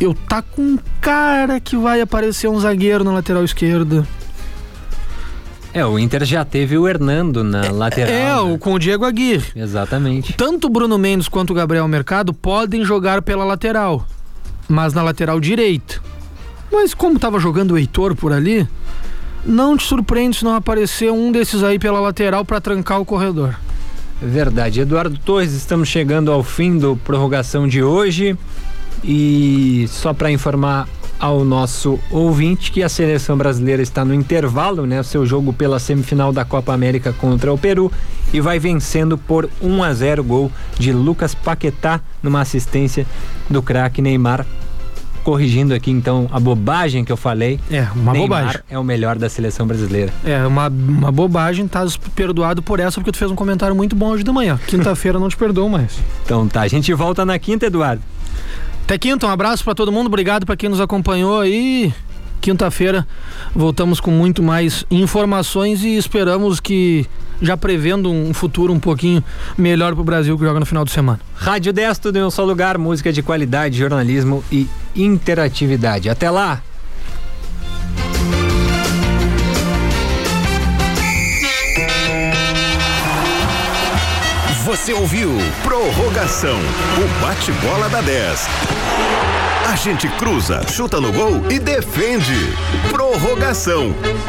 [0.00, 4.06] eu tá com cara que vai aparecer um zagueiro na lateral esquerda.
[5.72, 8.12] É, o Inter já teve o Hernando na é, lateral.
[8.12, 8.36] É, né?
[8.54, 9.52] o, com o Diego Aguirre.
[9.54, 10.32] Exatamente.
[10.32, 14.06] Tanto o Bruno Mendes quanto o Gabriel Mercado podem jogar pela lateral,
[14.68, 16.00] mas na lateral direita.
[16.72, 18.66] Mas como tava jogando o Heitor por ali,
[19.44, 23.54] não te surpreende se não aparecer um desses aí pela lateral para trancar o corredor.
[24.20, 24.80] Verdade.
[24.80, 28.36] Eduardo Torres, estamos chegando ao fim do prorrogação de hoje.
[29.02, 30.88] E só para informar
[31.18, 35.00] ao nosso ouvinte que a seleção brasileira está no intervalo, né?
[35.00, 37.90] O seu jogo pela semifinal da Copa América contra o Peru
[38.32, 43.06] e vai vencendo por 1 a 0 gol de Lucas Paquetá numa assistência
[43.50, 44.46] do craque Neymar.
[45.24, 47.58] Corrigindo aqui então a bobagem que eu falei.
[47.70, 48.60] É, uma Neymar bobagem.
[48.70, 50.12] É o melhor da seleção brasileira.
[50.24, 51.84] É, uma, uma bobagem, tá
[52.14, 54.58] perdoado por essa, porque tu fez um comentário muito bom hoje de manhã.
[54.66, 55.98] Quinta-feira não te perdoo mais.
[56.28, 58.02] Então tá, a gente volta na quinta, Eduardo.
[58.88, 61.92] Até quinta, um abraço para todo mundo, obrigado para quem nos acompanhou aí.
[62.40, 63.06] Quinta-feira
[63.54, 67.06] voltamos com muito mais informações e esperamos que
[67.42, 69.22] já prevendo um futuro um pouquinho
[69.58, 71.20] melhor para o Brasil que joga no final de semana.
[71.34, 74.66] Rádio 10, tudo em um só lugar, música de qualidade, jornalismo e
[74.96, 76.08] interatividade.
[76.08, 76.62] Até lá!
[84.88, 85.28] Você ouviu
[85.62, 88.48] Prorrogação, o bate-bola da 10.
[89.70, 92.56] A gente cruza, chuta no gol e defende.
[92.90, 93.94] Prorrogação.